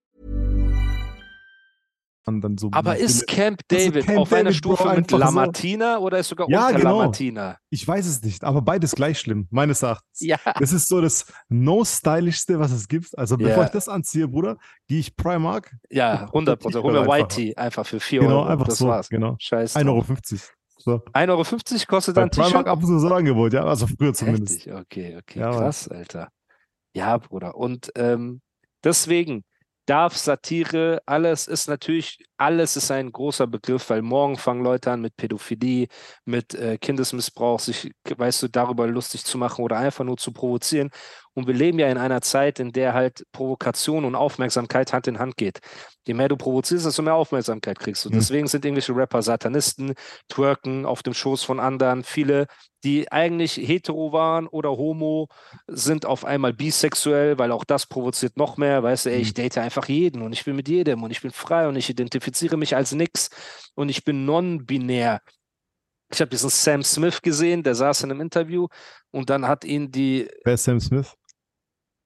Dann 2.23 2.57
so 2.59 2.69
Aber 2.71 2.97
ist 2.97 3.25
Camp 3.27 3.61
Also 3.71 3.89
David 3.89 4.05
Camp 4.05 4.19
auf 4.19 4.31
einer 4.31 4.43
David, 4.51 4.61
Bro, 4.61 4.75
Stufe 4.75 4.83
mit 4.89 5.11
einfach 5.13 5.55
so- 5.57 6.03
oder 6.05 6.19
ist 6.19 6.29
sogar 6.29 6.47
Ja, 6.49 6.67
unter 6.67 6.77
genau. 6.77 6.99
Lamartina? 6.99 7.57
Ich 7.71 7.87
weiß 7.87 8.05
es 8.05 8.21
nicht, 8.21 8.43
aber 8.43 8.61
beides 8.61 8.91
gleich 8.91 9.19
schlimm, 9.19 9.47
meines 9.49 9.81
Erachtens. 9.81 10.19
Ja. 10.19 10.37
Das 10.59 10.71
ist 10.71 10.87
so 10.87 11.01
das 11.01 11.25
no-stylischste, 11.49 12.59
was 12.59 12.71
es 12.71 12.87
gibt. 12.87 13.17
Also 13.17 13.37
bevor 13.37 13.57
Ja. 13.57 13.63
ich 13.65 13.71
das 13.71 13.89
anziehe, 13.89 14.27
Bruder, 14.27 14.57
gehe 14.87 14.99
ich 14.99 15.15
Primark. 15.15 15.73
Ja, 15.89 16.27
100 16.31 16.59
Prozent. 16.59 16.83
Hol 16.83 16.93
mir 16.93 17.01
Einfach. 17.01 17.13
Whitey 17.17 17.55
einfach 17.55 17.85
für 17.85 17.99
4 17.99 18.19
Genau, 18.21 18.41
Euro. 18.41 18.45
einfach 18.49 18.67
das 18.67 18.77
so. 18.77 18.87
war's. 18.87 19.09
Genau. 19.09 19.35
Scheiß 19.39 19.75
1,50 19.75 19.83
drauf. 19.85 20.09
Euro. 20.09 20.17
So. 20.77 20.91
1,50 21.13 21.29
Euro 21.73 21.85
kostet 21.87 22.17
dann 22.17 22.23
ein 22.25 22.29
Primark 22.29 22.51
T-Shirt? 22.51 22.67
ab 22.67 22.79
und 22.79 22.85
zu 22.87 22.99
so 22.99 23.07
ein 23.07 23.13
Angebot, 23.13 23.53
ja. 23.53 23.63
Also 23.65 23.87
früher 23.87 24.13
zumindest. 24.13 24.65
Heftig, 24.65 24.73
okay, 24.73 25.17
okay, 25.17 25.39
Ja, 25.39 25.51
krass, 25.51 25.87
Alter. 25.87 26.29
Ja, 26.93 27.17
Bruder. 27.17 27.55
Und 27.55 27.91
ähm, 27.95 28.41
deswegen 28.83 29.43
darf 29.91 30.15
Satire, 30.17 31.01
alles 31.05 31.47
ist 31.47 31.67
natürlich, 31.67 32.23
alles 32.37 32.77
ist 32.77 32.91
ein 32.91 33.11
großer 33.11 33.45
Begriff, 33.45 33.89
weil 33.89 34.01
morgen 34.01 34.37
fangen 34.37 34.63
Leute 34.63 34.89
an 34.89 35.01
mit 35.01 35.17
Pädophilie, 35.17 35.87
mit 36.23 36.53
äh, 36.53 36.77
Kindesmissbrauch, 36.77 37.59
sich, 37.59 37.91
weißt 38.07 38.43
du, 38.43 38.47
darüber 38.47 38.87
lustig 38.87 39.25
zu 39.25 39.37
machen 39.37 39.65
oder 39.65 39.77
einfach 39.77 40.05
nur 40.05 40.15
zu 40.15 40.31
provozieren. 40.31 40.91
Und 41.33 41.47
wir 41.47 41.53
leben 41.53 41.79
ja 41.79 41.87
in 41.89 41.97
einer 41.97 42.21
Zeit, 42.21 42.59
in 42.59 42.71
der 42.73 42.93
halt 42.93 43.25
Provokation 43.31 44.03
und 44.03 44.15
Aufmerksamkeit 44.15 44.91
Hand 44.91 45.07
in 45.07 45.17
Hand 45.17 45.37
geht. 45.37 45.59
Je 46.05 46.13
mehr 46.13 46.27
du 46.27 46.35
provozierst, 46.35 46.85
desto 46.85 47.01
mehr 47.03 47.13
Aufmerksamkeit 47.15 47.79
kriegst 47.79 48.03
du. 48.03 48.09
Mhm. 48.09 48.15
Deswegen 48.15 48.47
sind 48.47 48.65
irgendwelche 48.65 48.93
Rapper 48.95 49.21
Satanisten, 49.21 49.93
twerken 50.27 50.85
auf 50.85 51.03
dem 51.03 51.13
Schoß 51.13 51.43
von 51.43 51.59
anderen. 51.59 52.03
Viele, 52.03 52.47
die 52.83 53.09
eigentlich 53.11 53.55
hetero 53.55 54.11
waren 54.11 54.47
oder 54.47 54.71
homo, 54.71 55.27
sind 55.67 56.05
auf 56.05 56.25
einmal 56.25 56.51
bisexuell, 56.53 57.37
weil 57.37 57.51
auch 57.51 57.63
das 57.63 57.85
provoziert 57.85 58.35
noch 58.35 58.57
mehr. 58.57 58.83
Weißt 58.83 59.05
du, 59.05 59.11
ey, 59.11 59.21
ich 59.21 59.29
Mhm. 59.29 59.35
date 59.35 59.57
einfach 59.59 59.87
jeden 59.87 60.23
und 60.23 60.33
ich 60.33 60.43
bin 60.43 60.55
mit 60.55 60.67
jedem 60.67 61.01
und 61.03 61.11
ich 61.11 61.21
bin 61.21 61.31
frei 61.31 61.67
und 61.67 61.75
ich 61.77 61.89
identifiziere 61.89 62.57
mich 62.57 62.75
als 62.75 62.91
nix 62.91 63.29
und 63.75 63.87
ich 63.89 64.03
bin 64.03 64.25
non-binär. 64.25 65.21
Ich 66.13 66.19
habe 66.19 66.29
diesen 66.29 66.49
Sam 66.49 66.83
Smith 66.83 67.21
gesehen, 67.21 67.63
der 67.63 67.73
saß 67.73 68.03
in 68.03 68.11
einem 68.11 68.19
Interview 68.19 68.67
und 69.11 69.29
dann 69.29 69.47
hat 69.47 69.63
ihn 69.63 69.91
die 69.91 70.27
Wer 70.43 70.55
ist 70.55 70.65
Sam 70.65 70.79
Smith? 70.81 71.13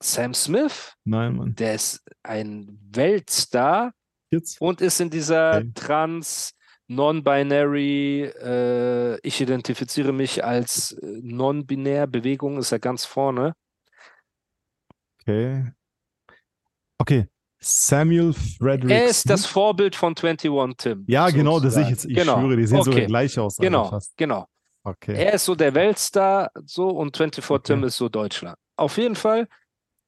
Sam 0.01 0.33
Smith, 0.33 0.93
Nein, 1.05 1.35
Mann. 1.37 1.55
der 1.55 1.75
ist 1.75 2.03
ein 2.23 2.79
Weltstar 2.91 3.93
Jetzt? 4.31 4.59
und 4.61 4.81
ist 4.81 4.99
in 4.99 5.09
dieser 5.09 5.57
Okay. 5.59 5.71
Trans, 5.73 6.51
Non-Binary, 6.87 8.23
äh, 8.25 9.19
ich 9.27 9.41
identifiziere 9.41 10.11
mich 10.13 10.43
als 10.43 10.91
äh, 10.91 11.19
non-binär 11.21 12.05
Bewegung, 12.07 12.57
ist 12.59 12.71
er 12.71 12.79
ganz 12.79 13.05
vorne. 13.05 13.55
Okay. 15.21 15.71
Okay. 16.99 17.27
Samuel 17.59 18.33
Frederick 18.33 18.91
Er 18.91 19.05
ist 19.05 19.27
das. 19.29 19.47
Vorbild 19.47 19.95
von 19.95 20.13
21 20.15 20.51
Tim. 20.77 21.03
Ja, 21.07 21.29
genau, 21.31 21.59
das 21.59 21.73
sehe 21.73 21.83
ich 21.83 21.89
jetzt. 21.89 22.05
Ich 22.05 22.13
Genau. 22.15 22.39
schwöre, 22.39 22.57
die 22.57 22.67
sehen 22.67 22.83
sogar 22.83 22.99
Okay. 22.99 23.07
gleich 23.07 23.39
aus. 23.39 23.57
Genau, 23.57 23.99
genau. 24.17 24.45
Okay. 24.83 25.13
Er 25.15 25.33
ist 25.33 25.45
so 25.45 25.55
der 25.55 25.73
Weltstar, 25.73 26.51
so 26.65 26.89
und 26.89 27.17
24 27.17 27.63
Tim 27.63 27.79
Okay. 27.79 27.87
ist 27.87 27.97
so 27.97 28.07
Deutschland. 28.07 28.55
Auf 28.75 28.97
jeden 28.97 29.15
Fall, 29.15 29.47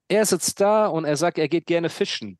er 0.08 0.26
sitzt 0.26 0.60
da 0.60 0.88
und 0.88 1.06
er 1.06 1.17
sagt, 1.17 1.38
er 1.38 1.48
geht 1.48 1.65
gerne 1.65 1.89
fischen. 1.89 2.38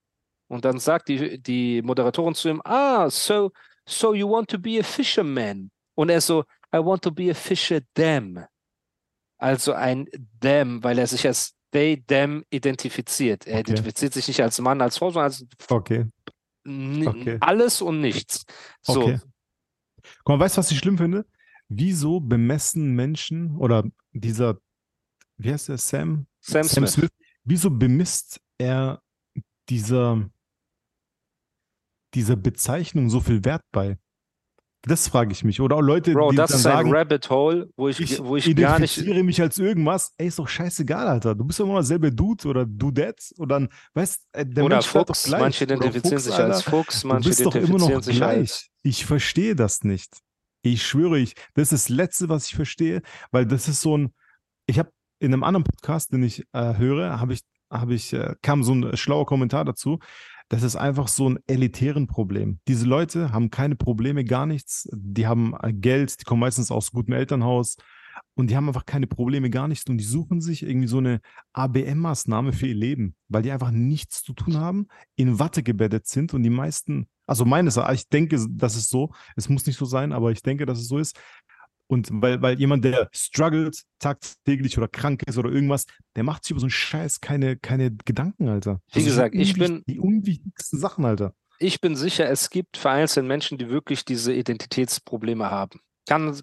Und 0.48 0.64
dann 0.66 0.80
sagt 0.80 1.10
die, 1.10 1.42
die 1.42 1.82
Moderatorin 1.82 2.34
zu 2.34 2.50
ihm, 2.50 2.62
ah, 2.64 3.10
so, 3.10 3.52
so 3.86 4.14
you 4.14 4.30
want 4.30 4.50
to 4.50 4.58
be 4.58 4.80
a 4.80 4.84
fisherman? 4.84 5.72
Und 5.96 6.10
er 6.10 6.22
so, 6.22 6.44
I 6.74 6.78
want 6.78 7.02
to 7.04 7.12
be 7.12 7.30
a 7.32 7.34
fisher 7.34 7.82
them. 7.96 8.46
Also 9.38 9.74
ein 9.74 10.08
them, 10.42 10.84
weil 10.84 10.98
er 11.00 11.08
sich 11.08 11.26
als 11.28 11.54
they, 11.72 12.02
them 12.08 12.44
identifiziert. 12.50 13.46
Er 13.46 13.60
Okay. 13.60 13.72
identifiziert 13.72 14.14
sich 14.14 14.28
nicht 14.28 14.42
als 14.42 14.60
Mann, 14.60 14.82
als 14.82 14.98
Frau, 14.98 15.12
sondern 15.12 15.26
als 15.26 15.46
Okay. 15.70 16.06
Okay. 16.66 17.38
alles 17.40 17.82
und 17.82 18.02
nichts. 18.02 18.46
So, 18.82 19.02
Okay. 19.02 19.20
Guck 20.24 20.28
mal, 20.28 20.40
weißt 20.40 20.56
du, 20.56 20.60
was 20.60 20.72
ich 20.72 20.80
schlimm 20.80 20.98
finde? 20.98 21.26
Wieso 21.70 22.20
bemessen 22.22 22.96
Menschen 22.96 23.58
oder 23.58 23.84
dieser, 24.14 24.60
wie 25.38 25.52
heißt 25.52 25.68
der, 25.70 25.78
Sam? 25.78 26.28
Sam, 26.40 26.64
Smith. 26.64 27.10
Wieso 27.50 27.70
bemisst 27.72 28.42
er 28.58 29.02
dieser, 29.70 30.30
dieser 32.14 32.36
Bezeichnung 32.36 33.10
so 33.10 33.22
viel 33.22 33.46
Wert 33.46 33.64
bei? 33.72 33.98
Das 34.82 35.08
frage 35.08 35.32
ich 35.32 35.44
mich. 35.46 35.62
Oder 35.62 35.78
auch 35.78 35.82
Leute, 35.82 36.12
Bro, 36.14 36.32
die 36.32 36.38
das 36.38 36.52
dann 36.52 36.60
ist 36.60 36.66
ein 36.66 36.72
sagen, 36.74 36.94
Rabbit 36.94 37.30
Hole, 37.30 37.70
wo 37.78 37.88
ich, 37.88 38.00
ich, 38.02 38.22
wo 38.24 38.36
ich 38.36 38.44
gar 38.56 38.80
nicht. 38.80 38.98
identifiziere 38.98 39.24
mich 39.24 39.42
als 39.42 39.58
irgendwas. 39.58 40.14
Ey, 40.18 40.28
ist 40.28 40.40
doch 40.40 40.48
scheißegal, 40.48 41.08
Alter. 41.08 41.36
Du 41.36 41.46
bist 41.46 41.60
doch 41.60 41.66
immer 41.66 41.76
noch 41.76 41.82
selber 41.84 42.12
Dude 42.12 42.48
oder 42.50 42.66
Dudette. 42.66 43.34
Und 43.38 43.50
dann, 43.50 43.70
weißt 43.94 44.28
äh, 44.34 44.46
der 44.46 44.66
Oder 44.66 44.76
Mensch 44.76 44.88
Fuchs. 44.88 45.24
gleich. 45.24 45.40
Manche 45.42 45.64
Oder 45.66 45.76
identifizieren 45.76 46.20
Fuchs, 46.20 46.24
sich 46.26 46.34
Alter. 46.36 46.54
als 46.54 46.64
Fuchs, 46.64 47.02
Du 47.02 47.08
manche 47.08 47.30
bist 47.30 47.46
doch 47.46 47.56
immer 47.56 47.64
identifizieren 47.64 47.98
noch 47.98 48.04
sich 48.04 48.16
gleich. 48.18 48.38
als. 48.40 48.68
Ich 48.84 49.06
verstehe 49.06 49.56
das 49.56 49.84
nicht. 49.84 50.18
Ich 50.64 50.86
schwöre, 50.86 51.18
ich, 51.20 51.34
das 51.54 51.72
ist 51.72 51.86
das 51.86 51.90
Letzte, 51.90 52.28
was 52.30 52.48
ich 52.48 52.56
verstehe, 52.56 53.02
weil 53.32 53.46
das 53.46 53.68
ist 53.70 53.82
so 53.82 53.98
ein, 53.98 54.14
ich 54.68 54.80
habe 54.80 54.92
in 55.20 55.34
einem 55.34 55.44
anderen 55.44 55.64
Podcast, 55.64 56.12
den 56.14 56.24
ich 56.24 56.44
äh, 56.54 56.78
höre, 56.78 57.20
habe 57.20 57.34
ich, 57.34 57.42
habe 57.72 57.94
ich, 57.94 58.14
äh, 58.14 58.36
kam 58.42 58.64
so 58.64 58.74
ein 58.74 58.96
schlauer 58.98 59.26
Kommentar 59.26 59.66
dazu. 59.66 60.00
Das 60.50 60.64
ist 60.64 60.78
einfach 60.78 61.10
so 61.10 61.30
ein 61.30 61.40
elitären 61.48 62.08
Problem. 62.08 62.60
Diese 62.68 62.86
Leute 62.86 63.34
haben 63.34 63.50
keine 63.50 63.76
Probleme, 63.76 64.24
gar 64.24 64.46
nichts. 64.46 64.88
Die 64.94 65.28
haben 65.28 65.54
äh, 65.62 65.74
Geld, 65.74 66.22
die 66.22 66.24
kommen 66.24 66.40
meistens 66.40 66.72
aus 66.72 66.92
gutem 66.92 67.14
Elternhaus 67.14 67.76
und 68.36 68.50
die 68.50 68.56
haben 68.56 68.68
einfach 68.68 68.86
keine 68.86 69.08
Probleme, 69.08 69.50
gar 69.50 69.68
nichts. 69.68 69.90
Und 69.90 69.98
die 69.98 70.06
suchen 70.06 70.42
sich 70.42 70.64
irgendwie 70.64 70.88
so 70.88 71.00
eine 71.00 71.20
ABM-Maßnahme 71.54 72.54
für 72.54 72.68
ihr 72.68 72.76
Leben, 72.76 73.16
weil 73.28 73.42
die 73.42 73.52
einfach 73.52 73.72
nichts 73.72 74.24
zu 74.24 74.34
tun 74.34 74.58
haben, 74.58 74.88
in 75.16 75.40
Watte 75.40 75.64
gebettet 75.64 76.08
sind 76.08 76.34
und 76.34 76.44
die 76.44 76.50
meisten, 76.50 77.08
also 77.26 77.44
meines 77.44 77.78
Erachtens, 77.78 78.04
ich 78.04 78.10
denke, 78.10 78.46
das 78.50 78.76
ist 78.76 78.90
so, 78.90 79.12
es 79.36 79.50
muss 79.50 79.66
nicht 79.66 79.78
so 79.78 79.86
sein, 79.86 80.14
aber 80.14 80.32
ich 80.32 80.44
denke, 80.44 80.66
dass 80.66 80.80
es 80.80 80.88
so 80.88 80.98
ist. 80.98 81.20
Und 81.88 82.10
weil, 82.12 82.42
weil 82.42 82.60
jemand, 82.60 82.84
der 82.84 83.10
struggelt 83.14 83.84
tagtäglich 84.00 84.78
oder 84.78 84.88
krank 84.88 85.24
ist 85.26 85.38
oder 85.38 85.50
irgendwas, 85.50 85.86
der 86.16 86.24
macht 86.24 86.44
sich 86.44 86.52
über 86.52 86.60
so 86.60 86.66
einen 86.66 86.72
Scheiß 86.72 87.22
keine, 87.22 87.56
keine 87.58 87.92
Gedanken, 88.06 88.50
Alter. 88.50 88.82
Wie 88.94 89.04
gesagt, 89.04 89.36
ich 89.36 89.54
bin- 89.54 89.84
Die 89.88 90.00
unwichtigsten 90.00 90.80
Sachen, 90.80 91.06
Alter. 91.06 91.34
Ich 91.60 91.82
bin 91.82 91.96
sicher, 91.96 92.30
es 92.30 92.50
gibt 92.50 92.78
vereinzelt 92.78 93.26
Menschen, 93.26 93.58
die 93.58 93.70
wirklich 93.70 94.06
diese 94.06 94.34
Identitätsprobleme 94.34 95.50
haben. 95.50 95.80
Kann, 96.08 96.40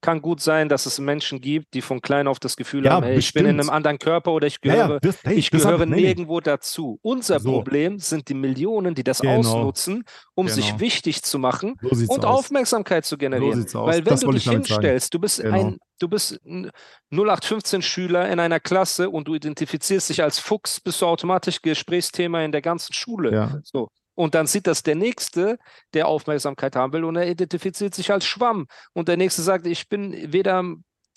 kann 0.00 0.20
gut 0.22 0.40
sein, 0.40 0.68
dass 0.68 0.86
es 0.86 0.98
Menschen 0.98 1.40
gibt, 1.40 1.74
die 1.74 1.82
von 1.82 2.00
klein 2.00 2.28
auf 2.28 2.38
das 2.38 2.56
Gefühl 2.56 2.84
Ja, 2.84 2.92
haben, 2.92 3.04
ey, 3.04 3.18
ich 3.18 3.32
bin 3.32 3.46
in 3.46 3.58
einem 3.58 3.70
anderen 3.70 3.98
Körper 3.98 4.32
oder 4.32 4.46
ich 4.46 4.58
Ja, 4.62 4.74
gehöre, 4.74 4.92
ja, 4.94 4.98
das, 5.00 5.18
hey, 5.24 5.34
ich 5.36 5.50
gehöre 5.50 5.86
nee, 5.86 5.96
nee. 5.96 6.00
nirgendwo 6.02 6.40
dazu. 6.40 6.98
Unser 7.02 7.40
So. 7.40 7.50
Problem 7.52 7.98
sind 7.98 8.28
die 8.28 8.34
Millionen, 8.34 8.94
die 8.94 9.02
das 9.04 9.20
Genau. 9.20 9.38
ausnutzen, 9.38 10.04
um 10.34 10.48
sich 10.48 10.66
Genau. 10.68 10.80
wichtig 10.80 11.22
zu 11.22 11.38
machen 11.38 11.76
So 11.82 12.12
und 12.12 12.24
aus. 12.24 12.44
Aufmerksamkeit 12.46 13.04
zu 13.04 13.16
generieren. 13.16 13.64
aus. 13.64 13.72
Weil 13.74 14.04
wenn 14.04 14.10
Das 14.12 14.20
du 14.20 14.30
dich 14.32 14.44
damit 14.44 14.66
sagen. 14.66 14.82
hinstellst, 14.82 15.14
du 15.14 15.18
bist 15.18 15.40
Genau. 15.42 15.54
ein, 15.54 15.78
du 15.98 16.08
bist 16.08 16.38
ein 16.44 16.70
0815-Schüler 17.10 18.28
in 18.30 18.40
einer 18.40 18.60
Klasse 18.60 19.10
und 19.10 19.28
du 19.28 19.34
identifizierst 19.34 20.08
dich 20.10 20.22
als 20.22 20.38
Fuchs, 20.38 20.80
bist 20.80 21.00
du 21.00 21.06
automatisch 21.06 21.62
Gesprächsthema 21.62 22.42
in 22.42 22.52
der 22.52 22.62
ganzen 22.62 22.92
Schule. 22.92 23.32
Ja, 23.32 23.58
So. 23.64 23.88
Und 24.16 24.34
dann 24.34 24.48
sieht 24.48 24.66
das 24.66 24.82
der 24.82 24.96
Nächste, 24.96 25.58
der 25.94 26.08
Aufmerksamkeit 26.08 26.74
haben 26.74 26.92
will, 26.92 27.04
und 27.04 27.14
er 27.14 27.28
identifiziert 27.28 27.94
sich 27.94 28.10
als 28.10 28.26
Schwamm. 28.26 28.66
Und 28.92 29.06
der 29.06 29.16
Nächste 29.16 29.42
sagt, 29.42 29.66
ich 29.66 29.88
bin 29.88 30.32
weder 30.32 30.64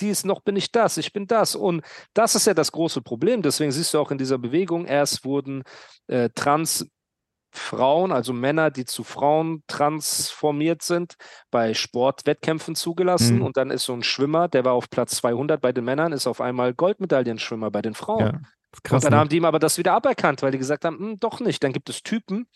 dies 0.01 0.23
noch 0.23 0.41
bin 0.41 0.55
ich 0.55 0.71
das, 0.71 0.97
ich 0.97 1.13
bin 1.13 1.27
das. 1.27 1.55
Und 1.55 1.83
das 2.13 2.35
ist 2.35 2.47
ja 2.47 2.53
das 2.53 2.71
große 2.71 3.01
Problem. 3.01 3.41
Deswegen 3.41 3.71
siehst 3.71 3.93
du 3.93 3.99
auch 3.99 4.12
in 4.12 4.17
dieser 4.17 4.38
Bewegung, 4.38 4.85
erst 4.85 5.25
wurden 5.25 5.63
äh, 6.07 6.29
Trans-Frauen, 6.33 8.12
also 8.12 8.33
Männer, 8.33 8.71
die 8.71 8.85
zu 8.85 9.03
Frauen 9.03 9.63
transformiert 9.67 10.81
sind, 10.83 11.15
bei 11.51 11.73
Sportwettkämpfen 11.73 12.75
zugelassen. 12.75 13.38
Mhm. 13.38 13.41
Und 13.43 13.57
dann 13.57 13.71
ist 13.71 13.85
so 13.85 13.93
ein 13.93 14.03
Schwimmer, 14.03 14.47
der 14.47 14.65
war 14.65 14.73
auf 14.73 14.89
Platz 14.89 15.17
200 15.17 15.59
bei 15.62 15.71
den 15.71 15.85
Männern, 15.85 16.13
ist 16.13 16.27
auf 16.27 16.41
einmal 16.41 16.73
Goldmedaillenschwimmer 16.73 17.71
bei 17.71 17.81
den 17.81 17.93
Frauen. 17.93 18.25
ja. 18.25 18.39
Krass, 18.84 19.03
und 19.03 19.05
dann 19.05 19.13
ne? 19.13 19.19
haben 19.19 19.29
die 19.29 19.38
ihm 19.38 19.45
aber 19.45 19.60
das 19.60 19.77
wieder 19.77 19.93
aberkannt, 19.93 20.41
weil 20.43 20.51
die 20.51 20.58
gesagt 20.58 20.86
haben, 20.86 20.99
"Hm, 20.99 21.19
doch 21.19 21.39
nicht. 21.39 21.63
Dann 21.63 21.73
gibt 21.73 21.89
es 21.89 22.03
Typen, 22.03 22.47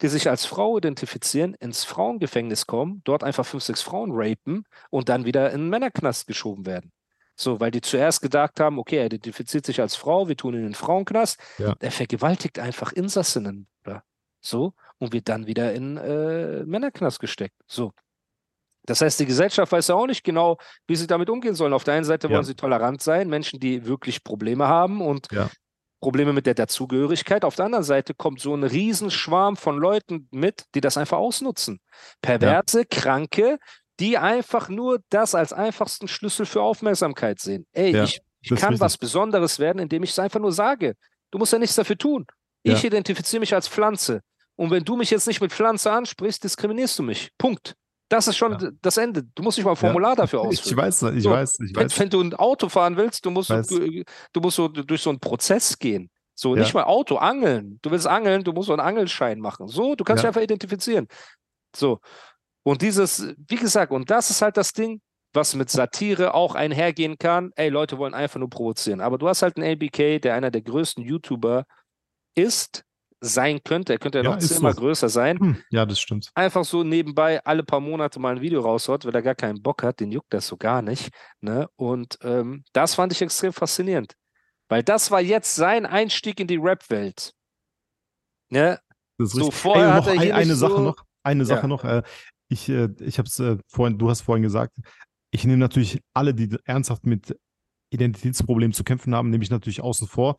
die 0.00 0.08
sich 0.08 0.28
als 0.28 0.46
Frau 0.46 0.78
identifizieren, 0.78 1.54
ins 1.54 1.84
Frauengefängnis 1.84 2.66
kommen, 2.66 3.02
dort 3.04 3.22
einfach 3.22 3.44
fünf, 3.44 3.62
sechs 3.62 3.82
Frauen 3.82 4.10
rapen 4.12 4.64
und 4.90 5.08
dann 5.08 5.24
wieder 5.24 5.50
in 5.52 5.62
den 5.62 5.68
Männerknast 5.68 6.26
geschoben 6.26 6.64
werden. 6.64 6.90
So, 7.36 7.60
weil 7.60 7.70
die 7.70 7.82
zuerst 7.82 8.20
gedacht 8.20 8.58
haben, 8.58 8.78
okay, 8.78 8.96
er 8.96 9.06
identifiziert 9.06 9.64
sich 9.64 9.80
als 9.80 9.94
Frau, 9.94 10.26
wir 10.26 10.36
tun 10.36 10.54
ihn 10.54 10.60
in 10.60 10.66
den 10.68 10.74
Frauenknast. 10.74 11.38
Ja. 11.58 11.76
Er 11.78 11.92
vergewaltigt 11.92 12.58
einfach 12.58 12.92
Insassinnen. 12.92 13.68
Oder? 13.84 14.02
So, 14.40 14.72
und 14.98 15.12
wird 15.12 15.28
dann 15.28 15.46
wieder 15.46 15.72
in 15.72 15.96
äh, 15.98 16.64
Männerknast 16.64 17.20
gesteckt. 17.20 17.54
So. 17.66 17.92
Das 18.88 19.02
heißt, 19.02 19.20
die 19.20 19.26
Gesellschaft 19.26 19.70
weiß 19.70 19.88
ja 19.88 19.94
auch 19.96 20.06
nicht 20.06 20.24
genau, 20.24 20.56
wie 20.86 20.96
sie 20.96 21.06
damit 21.06 21.28
umgehen 21.28 21.54
sollen. 21.54 21.74
Auf 21.74 21.84
der 21.84 21.94
einen 21.94 22.04
Seite 22.04 22.28
Ja. 22.28 22.34
wollen 22.34 22.44
sie 22.44 22.54
tolerant 22.54 23.02
sein, 23.02 23.28
Menschen, 23.28 23.60
die 23.60 23.84
wirklich 23.86 24.24
Probleme 24.24 24.66
haben 24.66 25.02
und 25.02 25.28
Ja. 25.30 25.50
Probleme 26.00 26.32
mit 26.32 26.46
der 26.46 26.54
Dazugehörigkeit. 26.54 27.44
Auf 27.44 27.56
der 27.56 27.66
anderen 27.66 27.84
Seite 27.84 28.14
kommt 28.14 28.40
so 28.40 28.54
ein 28.54 28.62
Riesenschwarm 28.64 29.56
von 29.56 29.76
Leuten 29.78 30.28
mit, 30.30 30.64
die 30.74 30.80
das 30.80 30.96
einfach 30.96 31.18
ausnutzen. 31.18 31.80
Perverse, 32.22 32.86
Kranke, 32.86 33.58
die 34.00 34.16
einfach 34.16 34.68
nur 34.70 35.00
das 35.10 35.34
als 35.34 35.52
einfachsten 35.52 36.08
Schlüssel 36.08 36.46
für 36.46 36.62
Aufmerksamkeit 36.62 37.40
sehen. 37.40 37.66
Ey, 37.72 37.94
Ja, 37.94 38.04
ich, 38.04 38.20
ich 38.40 38.50
kann 38.50 38.70
richtig. 38.70 38.80
was 38.80 38.96
Besonderes 38.96 39.58
werden, 39.58 39.80
indem 39.80 40.02
ich 40.04 40.10
es 40.10 40.18
einfach 40.18 40.40
nur 40.40 40.52
sage. 40.52 40.94
Du 41.30 41.36
musst 41.38 41.52
ja 41.52 41.58
nichts 41.58 41.76
dafür 41.76 41.98
tun. 41.98 42.26
Ich 42.62 42.80
Ja. 42.82 42.86
identifiziere 42.86 43.40
mich 43.40 43.52
als 43.54 43.68
Pflanze. 43.68 44.22
Und 44.56 44.70
wenn 44.70 44.84
du 44.84 44.96
mich 44.96 45.10
jetzt 45.10 45.26
nicht 45.26 45.40
mit 45.42 45.52
Pflanze 45.52 45.92
ansprichst, 45.92 46.42
diskriminierst 46.42 46.98
du 46.98 47.02
mich. 47.02 47.30
Punkt. 47.36 47.74
Das 48.08 48.26
ist 48.26 48.36
schon 48.36 48.52
Ja. 48.58 48.70
das 48.80 48.96
Ende. 48.96 49.22
Du 49.34 49.42
musst 49.42 49.58
nicht 49.58 49.64
mal 49.64 49.72
ein 49.72 49.76
Formular 49.76 50.16
dafür 50.16 50.40
Ich 50.50 50.60
ausfüllen. 50.60 50.78
weiß, 50.78 51.02
ich 51.14 51.22
So, 51.22 51.30
weiß, 51.30 51.60
ich 51.60 51.76
Wenn, 51.76 51.84
weiß. 51.84 51.98
wenn 51.98 52.10
du 52.10 52.20
ein 52.22 52.34
Auto 52.34 52.68
fahren 52.68 52.96
willst, 52.96 53.24
du 53.26 53.30
musst, 53.30 53.50
du, 53.50 54.02
du 54.32 54.40
musst 54.40 54.56
so 54.56 54.68
durch 54.68 55.02
so 55.02 55.10
einen 55.10 55.20
Prozess 55.20 55.78
gehen. 55.78 56.10
So, 56.34 56.54
Ja. 56.54 56.62
nicht 56.62 56.72
mal 56.72 56.84
Auto, 56.84 57.16
angeln. 57.16 57.78
Du 57.82 57.90
willst 57.90 58.06
angeln, 58.06 58.44
du 58.44 58.52
musst 58.52 58.68
so 58.68 58.72
einen 58.72 58.80
Angelschein 58.80 59.40
machen. 59.40 59.68
So, 59.68 59.94
du 59.94 60.04
kannst 60.04 60.20
dich 60.22 60.24
Ja. 60.24 60.28
einfach 60.28 60.40
identifizieren. 60.42 61.06
So. 61.76 62.00
Und 62.62 62.80
dieses, 62.82 63.34
wie 63.48 63.56
gesagt, 63.56 63.92
und 63.92 64.08
das 64.10 64.30
ist 64.30 64.40
halt 64.42 64.56
das 64.56 64.72
Ding, 64.72 65.00
was 65.34 65.54
mit 65.54 65.68
Satire 65.68 66.32
auch 66.34 66.54
einhergehen 66.54 67.18
kann. 67.18 67.50
Ey, 67.56 67.68
Leute 67.68 67.98
wollen 67.98 68.14
einfach 68.14 68.38
nur 68.40 68.48
provozieren. 68.48 69.00
Aber 69.00 69.18
du 69.18 69.28
hast 69.28 69.42
halt 69.42 69.56
einen 69.58 69.70
ABK, 69.70 70.18
der 70.20 70.34
einer 70.34 70.50
der 70.50 70.62
größten 70.62 71.04
YouTuber 71.04 71.64
ist, 72.34 72.84
sein 73.20 73.60
könnte. 73.64 73.92
Er 73.92 73.98
könnte 73.98 74.18
ja, 74.18 74.24
Ja, 74.24 74.30
noch 74.30 74.38
zehnmal 74.38 74.72
so. 74.74 74.80
größer 74.80 75.08
sein 75.08 75.38
Hm, 75.38 75.62
ja, 75.70 75.84
das 75.86 75.98
stimmt. 76.00 76.30
einfach 76.34 76.64
so 76.64 76.84
nebenbei 76.84 77.44
alle 77.44 77.62
paar 77.64 77.80
Monate 77.80 78.20
mal 78.20 78.36
ein 78.36 78.40
Video 78.40 78.60
raushaut, 78.60 79.04
weil 79.04 79.14
er 79.14 79.22
gar 79.22 79.34
keinen 79.34 79.62
Bock 79.62 79.82
hat, 79.82 80.00
den 80.00 80.12
juckt 80.12 80.32
das 80.32 80.46
so 80.46 80.56
gar 80.56 80.82
nicht. 80.82 81.10
Ne? 81.40 81.68
Und 81.76 82.18
ähm, 82.22 82.64
das 82.72 82.94
fand 82.94 83.12
ich 83.12 83.20
extrem 83.22 83.52
faszinierend. 83.52 84.14
Weil 84.68 84.82
das 84.82 85.10
war 85.10 85.20
jetzt 85.20 85.54
sein 85.54 85.86
Einstieg 85.86 86.38
in 86.40 86.46
die 86.46 86.56
Rap-Welt. 86.58 87.32
Ne? 88.50 88.78
Das 89.18 89.28
ist 89.30 89.32
So, 89.34 89.46
richtig. 89.46 89.60
vorher 89.60 89.86
Ey, 89.86 89.92
hat 89.92 90.06
noch 90.06 90.12
er 90.14 90.20
ein, 90.20 90.32
eine 90.32 90.54
Sache 90.54 90.72
so- 90.74 90.80
noch, 90.82 91.04
eine 91.22 91.44
Sache 91.44 91.62
Ja. 91.62 91.66
noch. 91.68 91.84
Äh, 91.84 92.02
ich 92.48 92.68
äh, 92.68 92.88
ich 93.00 93.18
habe 93.18 93.28
es 93.28 93.38
äh, 93.40 93.58
vorhin, 93.66 93.98
du 93.98 94.08
hast 94.10 94.22
vorhin 94.22 94.42
gesagt, 94.42 94.72
ich 95.30 95.44
nehme 95.44 95.58
natürlich 95.58 96.00
alle, 96.14 96.34
die 96.34 96.56
ernsthaft 96.64 97.04
mit 97.04 97.36
Identitätsproblemen 97.90 98.72
zu 98.72 98.84
kämpfen 98.84 99.14
haben, 99.14 99.30
nehme 99.30 99.42
ich 99.44 99.50
natürlich 99.50 99.80
außen 99.80 100.06
vor. 100.08 100.36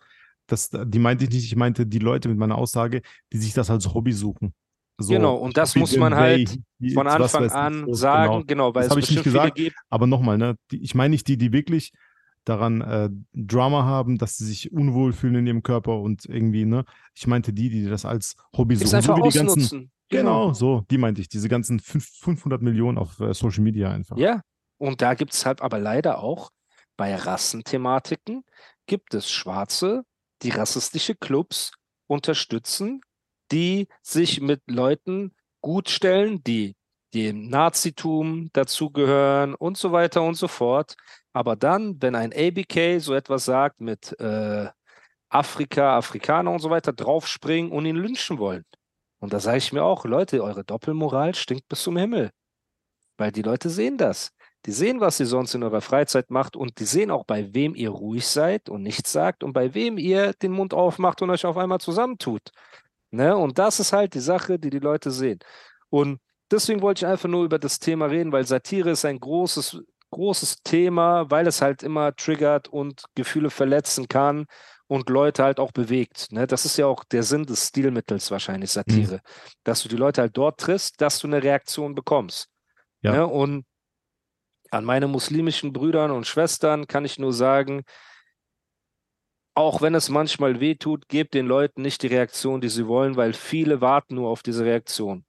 Das, 0.52 0.70
die 0.72 1.00
meinte 1.00 1.26
ich 1.26 1.30
nicht, 1.30 1.46
ich 1.46 1.56
meinte 1.56 1.86
die 1.86 2.00
Leute 2.00 2.28
mit 2.30 2.38
meiner 2.38 2.58
Aussage, 2.58 3.02
die 3.32 3.38
sich 3.38 3.54
das 3.54 3.70
als 3.70 3.94
Hobby 3.94 4.12
suchen. 4.14 4.54
So, 4.98 5.14
Genau, 5.14 5.36
und 5.36 5.56
das 5.56 5.76
muss 5.76 5.96
man 5.96 6.14
halt 6.14 6.60
die- 6.80 6.94
Von 6.94 7.08
Anfang 7.08 7.50
an 7.52 7.86
so, 7.86 7.94
sagen, 7.94 8.32
genau. 8.32 8.44
genau, 8.46 8.76
weil 8.76 8.88
Das 8.88 8.98
es 8.98 9.04
ich 9.06 9.12
nicht 9.12 9.24
gesagt. 9.24 9.56
gibt. 9.56 9.76
Aber 9.90 10.08
nochmal, 10.08 10.38
ne, 10.38 10.56
die, 10.72 10.82
ich 10.84 10.94
meine 10.96 11.12
nicht 11.12 11.28
die, 11.28 11.38
die 11.38 11.54
wirklich 11.54 11.92
daran 12.46 12.82
äh, 12.82 13.10
Drama 13.34 13.84
haben, 13.86 14.18
dass 14.18 14.38
sie 14.38 14.46
sich 14.46 14.72
unwohl 14.72 15.14
fühlen 15.14 15.36
in 15.36 15.48
ihrem 15.48 15.64
Körper 15.64 16.00
und 16.00 16.26
irgendwie, 16.26 16.66
ne? 16.66 16.84
Ich 17.16 17.28
meinte 17.28 17.54
die, 17.54 17.70
die 17.70 17.86
das 17.86 18.06
als 18.06 18.36
Hobby 18.58 18.76
suchen. 18.76 18.96
einfach 18.96 19.16
so 19.18 19.24
wie 19.24 19.30
die 19.30 19.38
ganzen, 19.38 19.50
ausnutzen. 19.62 19.92
Genau, 20.10 20.54
so, 20.54 20.84
die 20.90 20.98
meinte 20.98 21.22
ich. 21.22 21.30
Diese 21.30 21.48
ganzen 21.48 21.80
fünf, 21.80 22.06
500 22.18 22.62
Millionen 22.62 22.98
auf 22.98 23.20
äh, 23.20 23.34
Social 23.34 23.62
Media 23.64 23.92
einfach. 23.92 24.18
Ja, 24.18 24.42
und 24.78 25.02
da 25.02 25.14
gibt 25.14 25.34
es 25.34 25.46
halt 25.46 25.62
aber 25.62 25.80
leider 25.80 26.20
auch 26.24 26.50
bei 26.98 27.16
Rassenthematiken 27.16 28.44
gibt 28.88 29.14
es 29.14 29.30
Schwarze, 29.32 30.04
die 30.42 30.50
rassistische 30.50 31.16
Clubs 31.16 31.72
unterstützen, 32.08 33.02
die 33.52 33.88
sich 34.02 34.42
mit 34.42 34.62
Leuten 34.68 35.36
gut 35.62 35.90
stellen, 35.90 36.44
die 36.44 36.76
dem 37.14 37.50
Nazitum 37.50 38.50
dazugehören 38.54 39.56
und 39.56 39.78
so 39.78 39.92
weiter 39.92 40.22
und 40.22 40.36
so 40.36 40.48
fort. 40.48 40.96
Aber 41.34 41.56
dann, 41.56 42.02
wenn 42.02 42.16
ein 42.16 42.34
ABK 42.34 43.00
so 43.00 43.14
etwas 43.14 43.46
sagt 43.46 43.82
mit 43.82 44.20
äh, 44.20 44.70
Afrika, 45.30 45.98
Afrikaner 45.98 46.52
und 46.52 46.60
so 46.60 46.70
weiter, 46.70 46.94
draufspringen 46.94 47.72
und 47.72 47.86
ihn 47.86 47.96
lynchen 47.96 48.38
wollen. 48.40 48.66
Und 49.20 49.34
da 49.34 49.40
sage 49.40 49.58
ich 49.58 49.74
mir 49.74 49.84
auch, 49.84 50.06
Leute, 50.06 50.44
eure 50.44 50.64
Doppelmoral 50.64 51.36
stinkt 51.36 51.68
bis 51.68 51.84
zum 51.84 51.98
Himmel. 51.98 52.32
Weil 53.18 53.32
die 53.32 53.42
Leute 53.42 53.70
sehen 53.70 53.98
das. 53.98 54.32
Die 54.66 54.72
sehen, 54.72 55.00
was 55.00 55.20
ihr 55.20 55.26
sonst 55.26 55.56
in 55.56 55.64
eurer 55.64 55.82
Freizeit 55.82 56.30
macht 56.32 56.56
und 56.56 56.80
die 56.80 56.86
sehen 56.86 57.12
auch, 57.12 57.24
bei 57.24 57.54
wem 57.54 57.76
ihr 57.76 57.92
ruhig 57.92 58.28
seid 58.28 58.70
und 58.70 58.84
nichts 58.84 59.12
sagt 59.12 59.44
und 59.44 59.54
bei 59.54 59.74
wem 59.74 59.98
ihr 59.98 60.34
den 60.34 60.52
Mund 60.52 60.74
aufmacht 60.74 61.22
und 61.22 61.30
euch 61.30 61.46
auf 61.46 61.58
einmal 61.58 61.80
zusammentut. 61.80 62.52
Ne? 63.12 63.36
Und 63.36 63.58
das 63.58 63.80
ist 63.80 63.94
halt 63.94 64.14
die 64.14 64.20
Sache, 64.20 64.60
die 64.60 64.70
die 64.70 64.80
Leute 64.80 65.12
sehen. 65.12 65.40
Und 65.90 66.20
deswegen 66.52 66.82
wollte 66.82 67.06
ich 67.06 67.12
einfach 67.12 67.30
nur 67.30 67.46
über 67.46 67.58
das 67.58 67.80
Thema 67.80 68.08
reden, 68.08 68.32
weil 68.32 68.46
Satire 68.46 68.92
ist 68.92 69.06
ein 69.06 69.20
großes, 69.20 69.82
großes 70.12 70.62
Thema, 70.64 71.30
weil 71.32 71.48
es 71.48 71.62
halt 71.62 71.82
immer 71.82 72.16
triggert 72.16 72.68
und 72.68 73.04
Gefühle 73.16 73.50
verletzen 73.50 74.08
kann 74.08 74.46
und 74.88 75.10
Leute 75.10 75.44
halt 75.44 75.60
auch 75.60 75.72
bewegt. 75.72 76.32
Ne? 76.32 76.48
Das 76.48 76.66
ist 76.66 76.78
ja 76.78 76.88
auch 76.88 77.04
der 77.04 77.24
Sinn 77.24 77.46
des 77.46 77.68
Stilmittels 77.68 78.30
wahrscheinlich, 78.32 78.72
Satire. 78.72 79.22
Dass 79.64 79.84
du 79.84 79.90
die 79.90 79.96
Leute 79.96 80.22
halt 80.22 80.36
dort 80.36 80.60
triffst, 80.60 81.00
dass 81.00 81.20
du 81.20 81.28
eine 81.28 81.42
Reaktion 81.42 81.96
bekommst. 81.96 82.50
Ja. 83.02 83.14
Ne? 83.14 83.28
Und 83.28 83.66
an 84.72 84.86
meine 84.86 85.08
muslimischen 85.08 85.74
Brüdern 85.74 86.12
und 86.12 86.28
Schwestern 86.28 86.88
kann 86.88 87.06
ich 87.06 87.20
nur 87.20 87.34
sagen, 87.34 87.84
auch 89.56 89.82
wenn 89.82 89.94
es 89.94 90.10
manchmal 90.10 90.62
weh 90.62 90.76
tut, 90.76 91.10
gebt 91.10 91.34
den 91.34 91.46
Leuten 91.46 91.82
nicht 91.82 92.02
die 92.04 92.08
Reaktion, 92.08 92.62
die 92.62 92.70
sie 92.70 92.88
wollen, 92.88 93.18
weil 93.18 93.34
viele 93.34 93.82
warten 93.82 94.16
nur 94.16 94.30
auf 94.30 94.42
diese 94.42 94.64
Reaktion. 94.64 95.26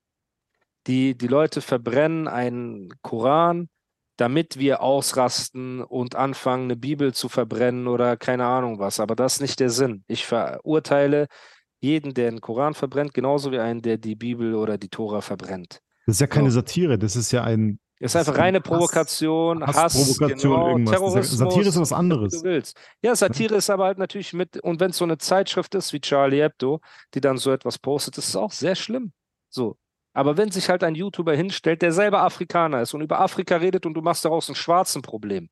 Die, 0.86 1.16
die 1.18 1.26
Leute 1.26 1.60
verbrennen 1.60 2.28
einen 2.28 2.90
Koran, 3.02 3.68
damit 4.16 4.58
wir 4.58 4.82
ausrasten 4.82 5.82
und 5.82 6.14
anfangen, 6.14 6.64
eine 6.64 6.76
Bibel 6.76 7.12
zu 7.12 7.28
verbrennen 7.28 7.88
oder 7.88 8.16
keine 8.16 8.46
Ahnung 8.46 8.78
was. 8.78 9.00
Aber 9.00 9.16
das 9.16 9.34
ist 9.34 9.40
nicht 9.40 9.60
der 9.60 9.70
Sinn. 9.70 10.04
Ich 10.06 10.26
verurteile 10.26 11.26
jeden, 11.80 12.14
der 12.14 12.28
einen 12.28 12.40
Koran 12.40 12.74
verbrennt, 12.74 13.14
genauso 13.14 13.50
wie 13.50 13.58
einen, 13.58 13.82
der 13.82 13.98
die 13.98 14.14
Bibel 14.14 14.54
oder 14.54 14.78
die 14.78 14.90
Tora 14.90 15.22
verbrennt. 15.22 15.80
Das 16.06 16.16
ist 16.16 16.20
ja 16.20 16.26
keine 16.28 16.50
So. 16.50 16.60
Satire, 16.60 16.98
das 16.98 17.16
ist 17.16 17.32
ja 17.32 17.42
ein 17.42 17.79
Ist 18.02 18.16
einfach 18.16 18.38
reine 18.38 18.58
Hass- 18.58 18.64
Provokation, 18.64 19.62
Hass, 19.66 19.76
Hassprovokation, 19.76 20.52
genau, 20.52 20.68
irgendwas. 20.70 20.94
Terrorismus, 20.94 21.38
Satire 21.38 21.60
ist 21.68 21.74
was 21.76 21.80
was 21.82 21.92
anderes. 21.92 22.32
du 22.32 22.42
willst. 22.44 22.76
Ja, 23.02 23.14
Satire 23.14 23.56
ist 23.56 23.68
aber 23.68 23.84
halt 23.84 23.98
natürlich 23.98 24.32
mit, 24.32 24.56
und 24.62 24.80
wenn 24.80 24.90
es 24.90 24.96
so 24.96 25.04
eine 25.04 25.18
Zeitschrift 25.18 25.74
ist 25.74 25.92
wie 25.92 26.00
Charlie 26.00 26.40
Hebdo, 26.42 26.80
die 27.14 27.20
dann 27.20 27.36
so 27.36 27.52
etwas 27.52 27.78
postet, 27.78 28.16
ist 28.16 28.28
es 28.28 28.36
auch 28.36 28.52
sehr 28.52 28.74
schlimm. 28.74 29.12
So. 29.50 29.76
Aber 30.14 30.38
wenn 30.38 30.50
sich 30.50 30.70
halt 30.70 30.82
ein 30.82 30.94
YouTuber 30.94 31.34
hinstellt, 31.36 31.82
der 31.82 31.92
selber 31.92 32.22
Afrikaner 32.22 32.80
ist 32.80 32.94
und 32.94 33.02
über 33.02 33.20
Afrika 33.20 33.56
redet 33.56 33.84
und 33.84 33.92
du 33.94 34.00
machst 34.00 34.24
daraus 34.24 34.48
ein 34.48 34.54
schwarzen 34.54 35.02
Problem, 35.02 35.50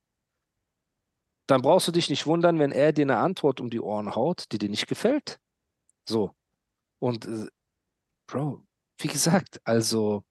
dann 1.47 1.61
brauchst 1.63 1.87
du 1.89 1.93
dich 1.93 2.09
nicht 2.11 2.27
wundern, 2.27 2.59
wenn 2.59 2.73
er 2.73 2.93
dir 2.93 3.05
eine 3.05 3.19
Antwort 3.19 3.61
um 3.61 3.69
die 3.71 3.81
Ohren 3.81 4.15
haut, 4.15 4.45
die 4.53 4.59
dir 4.59 4.69
nicht 4.71 4.87
gefällt. 4.87 5.39
So. 6.09 6.33
Und, 6.99 7.27
äh, 7.27 7.47
Bro, 8.27 8.65
wie 9.01 9.09
gesagt, 9.09 9.61
also 9.65 10.25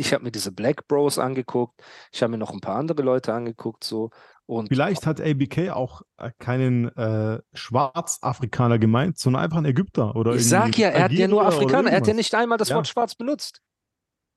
ich 0.00 0.12
habe 0.12 0.24
mir 0.24 0.30
diese 0.32 0.50
Black 0.52 0.88
Bros 0.88 1.18
angeguckt, 1.18 1.80
ich 2.12 2.22
habe 2.22 2.32
mir 2.32 2.38
noch 2.38 2.52
ein 2.52 2.60
paar 2.60 2.76
andere 2.76 3.02
Leute 3.02 3.32
angeguckt, 3.32 3.84
so. 3.84 4.10
Und 4.46 4.66
Vielleicht 4.68 5.06
hat 5.06 5.20
ABK 5.20 5.70
auch 5.70 6.02
äh, 6.16 6.30
keinen 6.40 6.88
äh, 6.96 7.40
Schwarzafrikaner 7.52 8.80
gemeint, 8.80 9.16
sondern 9.18 9.44
einfach 9.44 9.58
einen 9.58 9.66
Ägypter 9.66 10.16
oder 10.16 10.34
ich 10.34 10.48
sag 10.48 10.76
ja, 10.76 10.88
er 10.88 11.04
hat 11.04 11.12
ja 11.12 11.28
nur 11.28 11.46
Afrikaner, 11.46 11.90
er 11.90 11.98
hat 11.98 12.08
ja 12.08 12.14
nicht 12.14 12.34
einmal 12.34 12.58
das 12.58 12.70
Ja. 12.70 12.76
Wort 12.76 12.88
schwarz 12.88 13.14
benutzt. 13.14 13.60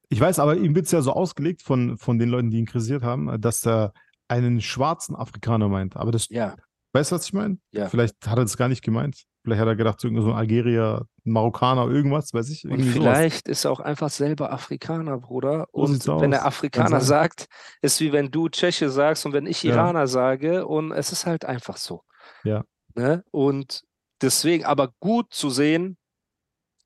Ich 0.09 0.19
weiß, 0.19 0.37
aber 0.37 0.57
ihm 0.57 0.75
wird 0.75 0.85
es 0.85 0.91
ja 0.91 1.01
so 1.01 1.13
ausgelegt 1.13 1.63
von, 1.63 1.97
von 1.97 2.19
den 2.19 2.29
Leuten, 2.29 2.51
die 2.51 2.59
ihn 2.59 2.67
kritisiert 2.67 3.01
haben, 3.01 3.41
dass 3.41 3.65
er 3.65 3.93
einen 4.27 4.61
schwarzen 4.61 5.15
Afrikaner 5.15 5.67
meint. 5.69 5.95
Aber 5.95 6.11
das, 6.11 6.27
Ja, 6.29 6.55
weißt 6.91 7.11
du, 7.11 7.15
was 7.15 7.25
ich 7.25 7.33
meine? 7.33 7.57
Ja. 7.71 7.89
Vielleicht 7.89 8.27
hat 8.27 8.37
er 8.37 8.43
das 8.43 8.57
gar 8.57 8.67
nicht 8.67 8.83
gemeint. 8.83 9.23
Vielleicht 9.43 9.59
hat 9.61 9.67
er 9.67 9.75
gedacht, 9.75 9.99
so 9.99 10.07
ein 10.07 10.17
Algerier, 10.31 11.05
ein 11.25 11.31
Marokkaner, 11.33 11.87
irgendwas, 11.89 12.33
weiß 12.33 12.49
ich. 12.49 12.63
und 12.63 12.71
Irgendwie 12.71 12.91
sowas. 12.91 13.17
vielleicht 13.17 13.47
ist 13.49 13.65
er 13.65 13.71
auch 13.71 13.81
einfach 13.81 14.09
selber 14.09 14.51
Afrikaner, 14.53 15.17
Bruder. 15.17 15.67
So 15.73 15.79
Und 15.81 15.87
sieht's 15.93 16.07
wenn 16.07 16.33
aus. 16.33 16.39
er 16.39 16.45
Afrikaner 16.45 17.01
sagt, 17.01 17.47
ist 17.81 17.99
wie 17.99 18.13
wenn 18.13 18.31
du 18.31 18.47
Tscheche 18.47 18.89
sagst 18.89 19.25
und 19.25 19.33
wenn 19.33 19.45
ich 19.45 19.61
Ja. 19.63 19.73
Iraner 19.73 20.07
sage 20.07 20.65
und 20.65 20.91
es 20.93 21.11
ist 21.11 21.25
halt 21.25 21.43
einfach 21.45 21.75
so. 21.77 22.03
Ja. 22.45 22.63
Ne? 22.95 23.23
Und 23.31 23.83
deswegen 24.21 24.63
aber 24.63 24.93
gut 25.01 25.33
zu 25.33 25.49
sehen, 25.49 25.97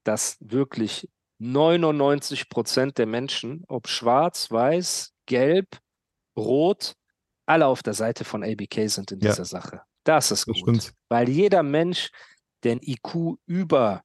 dass 0.03 0.37
wirklich 0.39 1.07
99 1.39 2.49
Prozent 2.49 2.97
der 2.97 3.05
Menschen, 3.05 3.63
ob 3.67 3.87
schwarz, 3.87 4.49
weiß, 4.49 5.11
gelb, 5.27 5.67
rot, 6.35 6.93
alle 7.45 7.67
auf 7.67 7.83
der 7.83 7.93
Seite 7.93 8.23
von 8.25 8.43
ABK 8.43 8.87
sind 8.89 9.11
in 9.11 9.19
Ja. 9.19 9.29
dieser 9.31 9.45
Sache. 9.45 9.81
Das 10.03 10.31
ist 10.31 10.47
Das 10.47 10.55
gut. 10.55 10.57
stimmt. 10.81 10.93
Weil 11.09 11.29
jeder 11.29 11.61
Mensch, 11.63 12.09
der 12.63 12.73
ein 12.73 12.81
IQ 12.81 13.37
über 13.45 14.03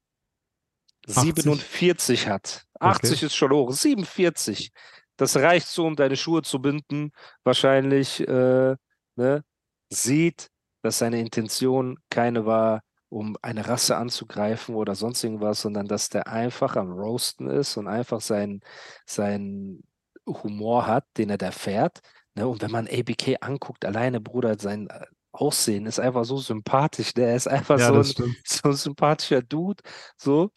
80? 1.06 1.22
47 1.22 2.28
hat, 2.28 2.66
80 2.78 3.22
ist 3.24 3.34
schon 3.34 3.52
hoch, 3.52 3.72
47, 3.72 4.72
das 5.16 5.36
reicht 5.36 5.68
so, 5.68 5.86
um 5.86 5.96
deine 5.96 6.16
Schuhe 6.16 6.42
zu 6.42 6.60
binden, 6.60 7.12
wahrscheinlich, 7.44 8.20
äh, 8.26 8.76
ne? 9.16 9.44
sieht, 9.90 10.48
dass 10.82 10.98
seine 10.98 11.20
Intention 11.20 11.98
keine 12.10 12.46
war, 12.46 12.82
um 13.08 13.36
eine 13.42 13.68
Rasse 13.68 13.96
anzugreifen 13.96 14.74
oder 14.74 14.94
sonst 14.94 15.22
irgendwas, 15.22 15.60
sondern 15.60 15.86
dass 15.86 16.08
der 16.08 16.28
einfach 16.28 16.76
am 16.76 16.90
Roasten 16.90 17.48
ist 17.48 17.76
und 17.76 17.86
einfach 17.86 18.20
seinen 18.20 18.62
sein 19.06 19.82
Humor 20.26 20.86
hat, 20.86 21.04
den 21.18 21.30
er 21.30 21.38
da 21.38 21.50
fährt. 21.50 22.00
Ne? 22.34 22.48
Und 22.48 22.62
wenn 22.62 22.70
man 22.70 22.88
ABK 22.88 23.36
anguckt, 23.40 23.84
alleine, 23.84 24.20
Bruder, 24.20 24.58
sein 24.58 24.88
äh, 24.88 25.06
Aussehen 25.32 25.86
ist 25.86 25.98
einfach 25.98 26.24
so 26.24 26.36
sympathisch. 26.36 27.14
Der 27.14 27.28
ne? 27.28 27.36
ist 27.36 27.48
einfach 27.48 27.78
Ja, 27.78 28.02
so, 28.02 28.24
ein, 28.24 28.36
so 28.44 28.68
ein 28.68 28.74
sympathischer 28.74 29.42
Dude. 29.42 29.82
So. 30.16 30.50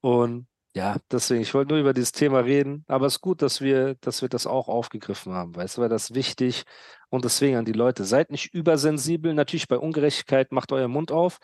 Und 0.00 0.46
ja, 0.74 0.96
deswegen, 1.10 1.42
ich 1.42 1.52
wollte 1.52 1.72
nur 1.72 1.80
über 1.80 1.92
dieses 1.92 2.12
Thema 2.12 2.40
reden, 2.40 2.84
aber 2.88 3.06
es 3.06 3.14
ist 3.14 3.20
gut, 3.20 3.42
dass 3.42 3.60
wir, 3.60 3.94
dass 3.96 4.22
wir 4.22 4.30
das 4.30 4.46
auch 4.46 4.68
aufgegriffen 4.68 5.34
haben, 5.34 5.54
weißt 5.54 5.76
du, 5.76 5.82
weil 5.82 5.90
das 5.90 6.14
wichtig 6.14 6.64
und 7.10 7.26
deswegen 7.26 7.56
an 7.56 7.66
die 7.66 7.72
Leute, 7.72 8.04
seid 8.04 8.30
nicht 8.30 8.54
übersensibel, 8.54 9.34
natürlich 9.34 9.68
bei 9.68 9.76
Ungerechtigkeit 9.76 10.50
macht 10.50 10.72
euer 10.72 10.88
Mund 10.88 11.12
auf, 11.12 11.38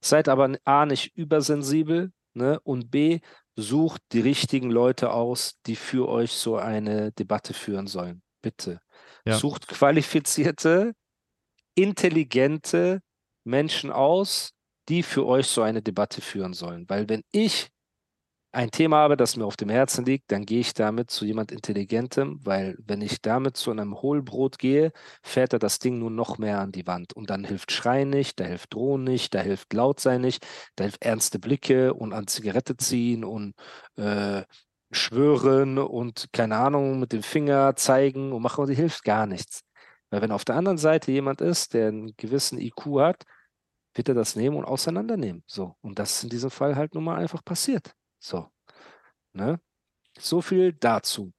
seid 0.00 0.28
aber 0.28 0.56
A, 0.64 0.84
nicht 0.84 1.16
übersensibel, 1.16 2.10
ne, 2.34 2.58
und 2.64 2.90
B, 2.90 3.20
sucht 3.54 4.02
die 4.12 4.20
richtigen 4.20 4.70
Leute 4.70 5.12
aus, 5.12 5.60
die 5.66 5.76
für 5.76 6.08
euch 6.08 6.32
so 6.32 6.56
eine 6.56 7.12
Debatte 7.12 7.54
führen 7.54 7.86
sollen. 7.86 8.22
Bitte. 8.40 8.80
Ja. 9.24 9.36
Sucht 9.36 9.68
qualifizierte, 9.68 10.94
intelligente 11.74 13.00
Menschen 13.44 13.90
aus, 13.90 14.52
die 14.88 15.02
für 15.02 15.26
euch 15.26 15.46
so 15.46 15.62
eine 15.62 15.82
Debatte 15.82 16.20
führen 16.20 16.54
sollen. 16.54 16.88
Weil 16.88 17.08
wenn 17.08 17.22
ich 17.32 17.70
ein 18.54 18.70
Thema 18.70 18.98
habe, 18.98 19.16
das 19.16 19.36
mir 19.36 19.46
auf 19.46 19.56
dem 19.56 19.70
Herzen 19.70 20.04
liegt, 20.04 20.30
dann 20.30 20.44
gehe 20.44 20.60
ich 20.60 20.74
damit 20.74 21.10
zu 21.10 21.24
jemand 21.24 21.50
Intelligentem, 21.50 22.38
weil 22.44 22.76
wenn 22.86 23.00
ich 23.00 23.22
damit 23.22 23.56
zu 23.56 23.70
einem 23.70 24.02
Hohlbrot 24.02 24.58
gehe, 24.58 24.92
fährt 25.22 25.54
er 25.54 25.58
das 25.58 25.78
Ding 25.78 25.98
nur 25.98 26.10
noch 26.10 26.36
mehr 26.36 26.60
an 26.60 26.70
die 26.70 26.86
Wand. 26.86 27.14
Und 27.14 27.30
dann 27.30 27.44
hilft 27.44 27.72
Schreien 27.72 28.10
nicht, 28.10 28.38
da 28.40 28.44
hilft 28.44 28.74
Drohen 28.74 29.04
nicht, 29.04 29.34
da 29.34 29.40
hilft 29.40 29.72
laut 29.72 30.00
sein 30.00 30.20
nicht, 30.20 30.46
da 30.76 30.84
hilft 30.84 31.02
ernste 31.02 31.38
Blicke 31.38 31.94
und 31.94 32.12
an 32.12 32.26
Zigarette 32.26 32.76
ziehen 32.76 33.24
und 33.24 33.54
äh, 33.96 34.42
schwören 34.90 35.78
und 35.78 36.28
keine 36.32 36.56
Ahnung 36.58 37.00
mit 37.00 37.12
dem 37.12 37.22
Finger 37.22 37.74
zeigen 37.76 38.32
und 38.32 38.42
machen, 38.42 38.62
und 38.62 38.68
die 38.70 38.76
hilft 38.76 39.04
gar 39.04 39.26
nichts. 39.26 39.62
Weil 40.12 40.20
wenn 40.20 40.30
auf 40.30 40.44
der 40.44 40.56
anderen 40.56 40.76
Seite 40.76 41.10
jemand 41.10 41.40
ist, 41.40 41.72
der 41.72 41.88
einen 41.88 42.14
gewissen 42.18 42.58
IQ 42.60 42.84
hat, 43.00 43.24
wird 43.94 44.10
er 44.10 44.14
das 44.14 44.36
nehmen 44.36 44.56
und 44.56 44.66
auseinandernehmen. 44.66 45.42
So. 45.46 45.74
Und 45.80 45.98
das 45.98 46.16
ist 46.16 46.24
in 46.24 46.28
diesem 46.30 46.50
Fall 46.50 46.76
halt 46.76 46.94
nun 46.94 47.04
mal 47.04 47.16
einfach 47.16 47.42
passiert. 47.42 47.94
So. 48.20 48.46
Ne? 49.32 49.58
So 50.18 50.42
viel 50.42 50.74
dazu. 50.74 51.32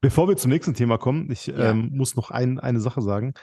Bevor 0.00 0.26
wir 0.26 0.38
zum 0.38 0.50
nächsten 0.50 0.72
Thema 0.72 0.96
kommen, 0.96 1.30
ich 1.30 1.48
Ja. 1.48 1.70
ähm, 1.70 1.90
muss 1.92 2.16
noch 2.16 2.30
ein, 2.30 2.58
eine 2.58 2.80
Sache 2.80 3.02
sagen. 3.02 3.34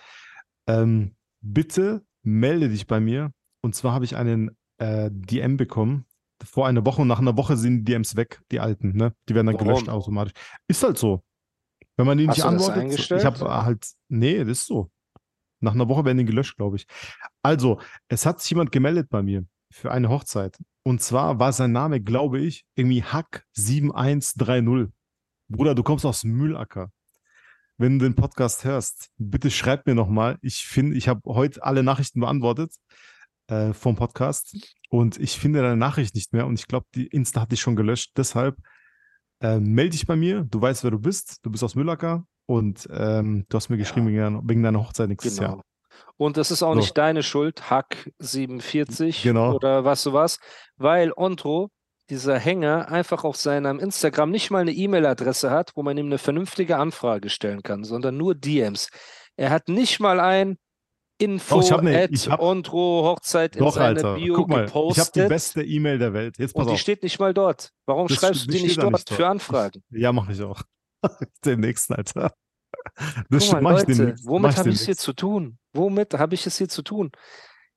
Ähm, 0.68 1.16
bitte 1.42 2.04
melde 2.24 2.70
dich 2.70 2.88
bei 2.88 3.00
mir. 3.00 3.32
Und 3.62 3.76
zwar 3.76 3.94
habe 3.94 4.06
ich 4.06 4.16
einen 4.16 4.58
äh, 4.80 5.12
DM 5.12 5.58
bekommen 5.58 6.06
vor 6.44 6.68
einer 6.68 6.84
Woche 6.88 7.04
und 7.04 7.08
nach 7.08 7.20
einer 7.20 7.38
Woche 7.38 7.56
sind 7.56 7.78
die 7.80 7.84
DMs 7.84 8.16
weg, 8.16 8.42
die 8.52 8.60
alten. 8.60 8.98
Ne? 8.98 9.14
Die 9.30 9.36
werden 9.36 9.46
dann 9.46 9.56
Warum? 9.56 9.68
gelöscht 9.68 9.90
automatisch. 9.90 10.34
Ist 10.68 10.84
halt 10.84 10.98
so. 10.98 11.24
Wenn 12.02 12.08
man 12.08 12.18
die 12.18 12.26
nicht 12.26 12.44
antwortet, 12.44 13.12
ich 13.12 13.26
habe 13.26 13.64
halt, 13.64 13.88
nee, 14.10 14.40
das 14.40 14.48
ist 14.48 14.66
so. 14.66 14.90
Nach 15.60 15.76
einer 15.76 15.88
Woche 15.88 16.04
werden 16.04 16.18
die 16.18 16.26
gelöscht, 16.26 16.58
glaube 16.58 16.78
ich. 16.78 16.88
Also, 17.44 17.80
es 18.08 18.26
hat 18.26 18.42
sich 18.42 18.50
jemand 18.50 18.72
gemeldet 18.72 19.08
bei 19.12 19.22
mir 19.22 19.46
für 19.72 19.92
eine 19.92 20.10
Hochzeit. 20.10 20.58
Und 20.82 21.04
zwar 21.04 21.38
war 21.38 21.54
sein 21.54 21.74
Name, 21.74 22.02
glaube 22.02 22.40
ich, 22.40 22.66
irgendwie 22.74 23.04
Hack7130. 23.04 24.90
Bruder, 25.48 25.76
du 25.76 25.84
kommst 25.84 26.04
aus 26.04 26.24
Mühlacker. 26.24 26.92
Wenn 27.78 28.00
du 28.00 28.06
den 28.06 28.16
Podcast 28.16 28.64
hörst, 28.64 29.12
bitte 29.20 29.52
schreib 29.52 29.86
mir 29.86 29.94
nochmal. 29.94 30.40
Ich 30.42 30.66
finde, 30.66 30.98
ich 30.98 31.08
habe 31.08 31.22
heute 31.28 31.64
alle 31.64 31.84
Nachrichten 31.84 32.20
beantwortet 32.20 32.74
äh, 33.46 33.74
vom 33.74 33.96
Podcast 33.96 34.58
und 34.90 35.20
ich 35.20 35.38
finde 35.38 35.62
deine 35.62 35.78
Nachricht 35.78 36.16
nicht 36.16 36.34
mehr 36.34 36.48
und 36.48 36.58
ich 36.58 36.66
glaube, 36.66 36.88
die 36.96 37.06
Insta 37.06 37.42
hat 37.42 37.52
dich 37.52 37.62
schon 37.62 37.76
gelöscht. 37.76 38.14
Deshalb 38.18 38.58
äh, 39.42 39.60
melde 39.60 39.92
dich 39.92 40.06
bei 40.08 40.16
mir. 40.16 40.44
Du 40.50 40.62
weißt, 40.62 40.84
wer 40.84 40.92
du 40.92 41.00
bist. 41.00 41.38
Du 41.44 41.50
bist 41.52 41.64
aus 41.64 41.76
Mühlacker 41.76 42.26
und 42.46 42.88
ähm, 42.92 43.46
du 43.50 43.56
hast 43.58 43.70
mir 43.70 43.78
geschrieben 43.78 44.08
wegen, 44.08 44.18
deiner- 44.18 44.42
wegen 44.44 44.64
deiner 44.64 44.80
Hochzeit 44.80 45.10
nächstes 45.10 45.38
Genau. 45.38 45.50
Jahr. 45.56 45.62
Und 46.18 46.38
das 46.38 46.52
ist 46.52 46.62
auch 46.64 46.74
So. 46.74 46.80
nicht 46.80 46.98
deine 46.98 47.24
Schuld, 47.24 47.70
Hack 47.70 48.12
47 48.20 49.24
Genau. 49.24 49.54
oder 49.56 49.84
was 49.86 50.04
du 50.04 50.14
was, 50.14 50.38
weil 50.78 51.12
Ontro, 51.16 51.70
dieser 52.10 52.38
Hänger, 52.38 52.90
einfach 52.90 53.24
auf 53.24 53.38
seinem 53.38 53.80
Instagram 53.80 54.30
nicht 54.32 54.52
mal 54.52 54.60
eine 54.60 54.72
E-Mail-Adresse 54.74 55.50
hat, 55.50 55.72
wo 55.76 55.84
man 55.84 55.98
ihm 55.98 56.08
eine 56.08 56.18
vernünftige 56.18 56.78
Anfrage 56.78 57.30
stellen 57.30 57.64
kann, 57.64 57.84
sondern 57.84 58.18
nur 58.18 58.36
DMs. 58.36 58.90
Er 59.38 59.50
hat 59.50 59.70
nicht 59.70 60.00
mal 60.00 60.20
ein 60.20 60.58
Info 61.22 61.56
Doch, 61.56 61.64
ich 61.64 61.72
hab 61.72 61.84
at 61.86 62.10
ich 62.12 62.30
hab- 62.30 62.40
Ontro 62.42 63.04
Hochzeit 63.06 63.56
in 63.56 63.64
Doch, 63.64 63.74
seine 63.74 63.88
Alter. 63.98 64.16
Bio 64.16 64.34
Guck 64.36 64.50
mal, 64.50 64.66
gepostet. 64.66 64.98
ich 64.98 65.08
habe 65.20 65.28
die 65.28 65.30
beste 65.34 65.64
E-Mail 65.64 66.00
der 66.00 66.14
Welt. 66.14 66.38
Jetzt 66.40 66.54
pass 66.54 66.62
und 66.62 66.68
die 66.70 66.74
auf. 66.74 66.80
steht 66.80 67.04
nicht 67.04 67.20
mal 67.20 67.34
dort. 67.34 67.72
Warum 67.86 68.08
Das 68.08 68.18
schreibst 68.18 68.48
du 68.48 68.52
die 68.52 68.64
nicht 68.64 68.82
dort 68.82 68.94
nicht 68.94 69.10
dort. 69.10 69.18
für 69.18 69.28
Anfragen? 69.28 69.84
Ja, 69.92 70.12
mache 70.12 70.32
ich 70.34 70.42
auch. 70.42 70.62
Den 71.46 71.60
nächsten, 71.62 71.94
Alter. 71.94 72.34
Das 73.30 73.50
Guck 73.50 73.62
mal, 73.62 73.74
Leute, 73.74 74.16
mach 74.18 74.24
womit 74.24 74.58
habe 74.58 74.70
ich 74.70 74.76
es 74.76 74.86
hier 74.86 74.98
zu 74.98 75.14
tun? 75.14 75.58
Womit 75.74 76.14
habe 76.16 76.34
ich 76.36 76.46
es 76.48 76.58
hier 76.58 76.70
zu 76.70 76.82
tun? 76.82 77.12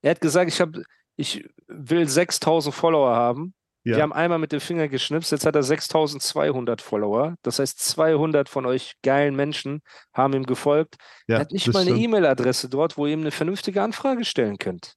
Er 0.03 0.13
hat 0.13 0.21
gesagt, 0.21 0.51
ich, 0.51 0.61
hab, 0.61 0.71
ich 1.17 1.47
will 1.69 2.09
6000 2.09 2.75
Follower 2.75 3.15
haben. 3.15 3.55
Ja. 3.85 3.97
Wir 3.97 4.03
haben 4.03 4.15
einmal 4.15 4.39
mit 4.39 4.53
dem 4.53 4.61
Finger 4.61 4.89
geschnipst, 4.89 5.31
jetzt 5.31 5.45
hat 5.45 5.55
er 5.55 5.63
6200 5.63 6.81
Follower. 6.81 7.37
Das 7.43 7.59
heißt, 7.59 7.79
200 7.79 8.49
von 8.49 8.65
euch 8.65 8.97
geilen 9.03 9.37
Menschen 9.37 9.83
haben 10.15 10.33
ihm 10.33 10.45
gefolgt. 10.45 10.97
Ja, 11.29 11.37
er 11.37 11.41
hat 11.41 11.53
nicht 11.53 11.71
mal 11.71 11.87
eine. 11.87 11.91
E-Mail-Adresse 11.91 12.71
dort, 12.71 12.97
wo 12.97 13.07
ihr 13.07 13.13
ihm 13.13 13.21
eine 13.21 13.31
vernünftige 13.31 13.83
Anfrage 13.83 14.25
stellen 14.25 14.57
könnt. 14.57 14.97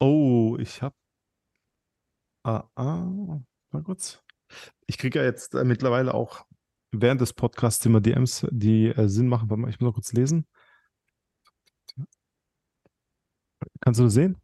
Oh, 0.00 0.56
ich 0.58 0.82
habe. 0.82 0.94
Ah, 2.44 2.64
ah, 2.74 3.40
mal 3.70 3.82
kurz. 3.84 4.20
Ich 4.88 4.98
kriege 4.98 5.20
ja 5.20 5.24
jetzt 5.24 5.54
äh, 5.54 5.62
mittlerweile 5.62 6.14
auch 6.14 6.44
während 6.90 7.20
des 7.20 7.32
Podcasts 7.32 7.86
immer 7.86 8.00
DMs, 8.00 8.44
die 8.50 8.88
äh, 8.88 9.08
Sinn 9.08 9.28
machen. 9.28 9.48
Warte 9.48 9.60
mal, 9.60 9.70
ich 9.70 9.78
muss 9.78 9.86
noch 9.86 9.94
kurz 9.94 10.12
lesen. 10.12 10.48
Kannst 13.80 14.00
du 14.00 14.04
das 14.04 14.14
sehen? 14.14 14.36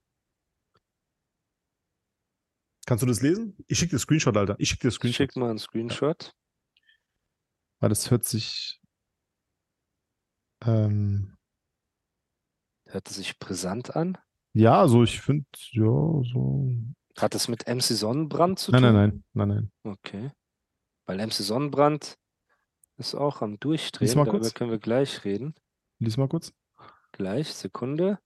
Kannst 2.88 3.03
du 3.03 3.07
das 3.07 3.20
lesen? 3.20 3.55
Ich 3.66 3.79
schicke 3.79 3.90
dir 3.90 3.98
Screenshot, 3.98 4.35
Alter. 4.35 4.57
Ich 4.59 4.70
schicke 4.70 4.88
dir 4.88 4.90
Screenshot. 4.90 5.16
Schickt 5.18 5.37
mal 5.37 5.51
einen 5.51 5.59
Screenshot. 5.59 6.35
Weil 7.81 7.90
das 7.90 8.11
hört 8.11 8.24
sich. 8.24 8.81
Ähm, 10.64 11.37
Hört 12.87 13.11
es 13.11 13.16
sich 13.16 13.38
brisant 13.38 13.94
an? 13.94 14.16
ja, 14.55 14.81
also 14.81 15.03
ich 15.03 15.20
finde, 15.20 15.44
ja, 15.72 15.83
so. 15.85 16.72
Hat 17.18 17.35
es 17.35 17.48
mit 17.48 17.68
MC 17.68 17.83
Sonnenbrand 17.83 18.59
zu 18.59 18.72
Nein, 18.72 18.83
tun? 18.83 18.92
nein, 18.94 19.22
nein, 19.35 19.48
nein, 19.48 19.70
nein. 19.85 19.92
Okay. 19.92 20.31
Weil 21.05 21.18
MC 21.18 21.33
Sonnenbrand 21.35 22.16
ist 22.96 23.14
auch 23.14 23.42
am 23.42 23.61
Durchdrehen. 23.61 24.07
Lies 24.07 24.16
mal 24.16 24.24
Darüber 24.24 24.40
kurz. 24.44 24.55
können 24.55 24.70
wir 24.70 24.79
gleich 24.79 25.27
reden. 25.27 25.55
Lies 25.98 26.16
mal 26.16 26.27
kurz. 26.27 26.55
Gleich, 27.12 27.53
Sekunde. 27.53 28.18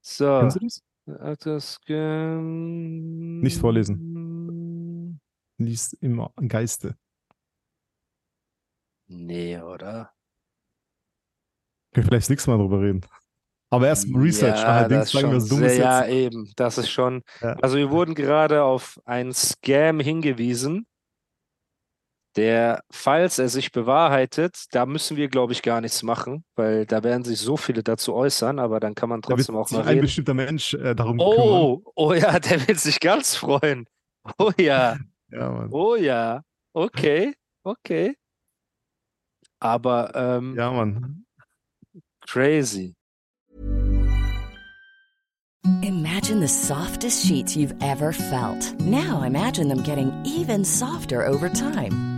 So, 0.00 0.40
Kennst 0.40 0.56
du 0.56 0.60
das? 0.60 0.82
Das 1.06 1.80
ge- 1.80 2.36
Nicht 2.40 3.58
vorlesen. 3.58 5.20
Lies 5.58 5.92
im 5.94 6.26
Geiste. 6.48 6.96
Nee, 9.08 9.58
oder? 9.60 10.12
Können 11.92 12.04
wir 12.06 12.08
vielleicht 12.08 12.22
das 12.24 12.30
nächste 12.30 12.50
Mal 12.50 12.58
drüber 12.58 12.80
reden. 12.80 13.00
Aber 13.70 13.86
erst 13.88 14.06
Research, 14.14 14.60
Ja, 14.60 14.66
nachher 14.66 14.88
das 14.88 15.10
Dings 15.10 15.12
sagen 15.22 15.30
wir 15.32 15.36
was 15.38 15.48
Dummes 15.48 15.76
ja, 15.76 16.04
jetzt. 16.04 16.12
eben. 16.12 16.52
Das 16.56 16.78
ist 16.78 16.90
schon. 16.90 17.22
Ja. 17.40 17.54
Also, 17.62 17.76
wir 17.76 17.90
wurden 17.90 18.14
gerade 18.14 18.62
auf 18.64 19.00
einen 19.04 19.32
Scam 19.32 20.00
hingewiesen, 20.00 20.86
der, 22.36 22.82
falls 22.90 23.38
er 23.38 23.48
sich 23.48 23.72
bewahrheitet, 23.72 24.64
da 24.72 24.86
müssen 24.86 25.16
wir, 25.16 25.28
glaube 25.28 25.52
ich, 25.52 25.62
gar 25.62 25.80
nichts 25.80 26.02
machen, 26.02 26.44
weil 26.56 26.86
da 26.86 27.02
werden 27.02 27.24
sich 27.24 27.38
so 27.40 27.56
viele 27.56 27.82
dazu 27.82 28.14
äußern, 28.14 28.58
aber 28.58 28.80
dann 28.80 28.94
kann 28.94 29.08
man 29.08 29.20
trotzdem 29.22 29.56
auch 29.56 29.70
mal 29.70 29.82
ein 29.82 29.88
reden. 29.88 30.00
bestimmter 30.02 30.34
Mensch 30.34 30.74
äh, 30.74 30.94
darum 30.94 31.18
kümmern. 31.18 31.30
Oh, 31.38 31.82
oh 31.94 32.12
ja, 32.14 32.38
der 32.40 32.66
wird 32.68 32.78
sich 32.80 33.00
ganz 33.00 33.34
freuen. 33.36 33.86
Oh 34.38 34.50
ja, 34.58 34.96
Ja, 35.30 35.50
Mann. 35.50 35.68
oh 35.72 35.94
ja. 35.96 36.42
Okay, 36.74 37.34
okay. 37.64 38.16
Aber 39.60 40.12
ähm, 40.14 40.54
Ja, 40.56 40.70
Mann. 40.70 41.24
crazy. 42.26 42.94
Imagine 45.82 46.40
the 46.40 46.48
softest 46.48 47.24
sheets 47.26 47.56
you've 47.56 47.74
ever 47.80 48.12
felt. 48.12 48.74
Now 48.80 49.22
imagine 49.22 49.68
them 49.68 49.82
getting 49.82 50.12
even 50.24 50.64
softer 50.64 51.24
over 51.26 51.48
time. 51.48 52.11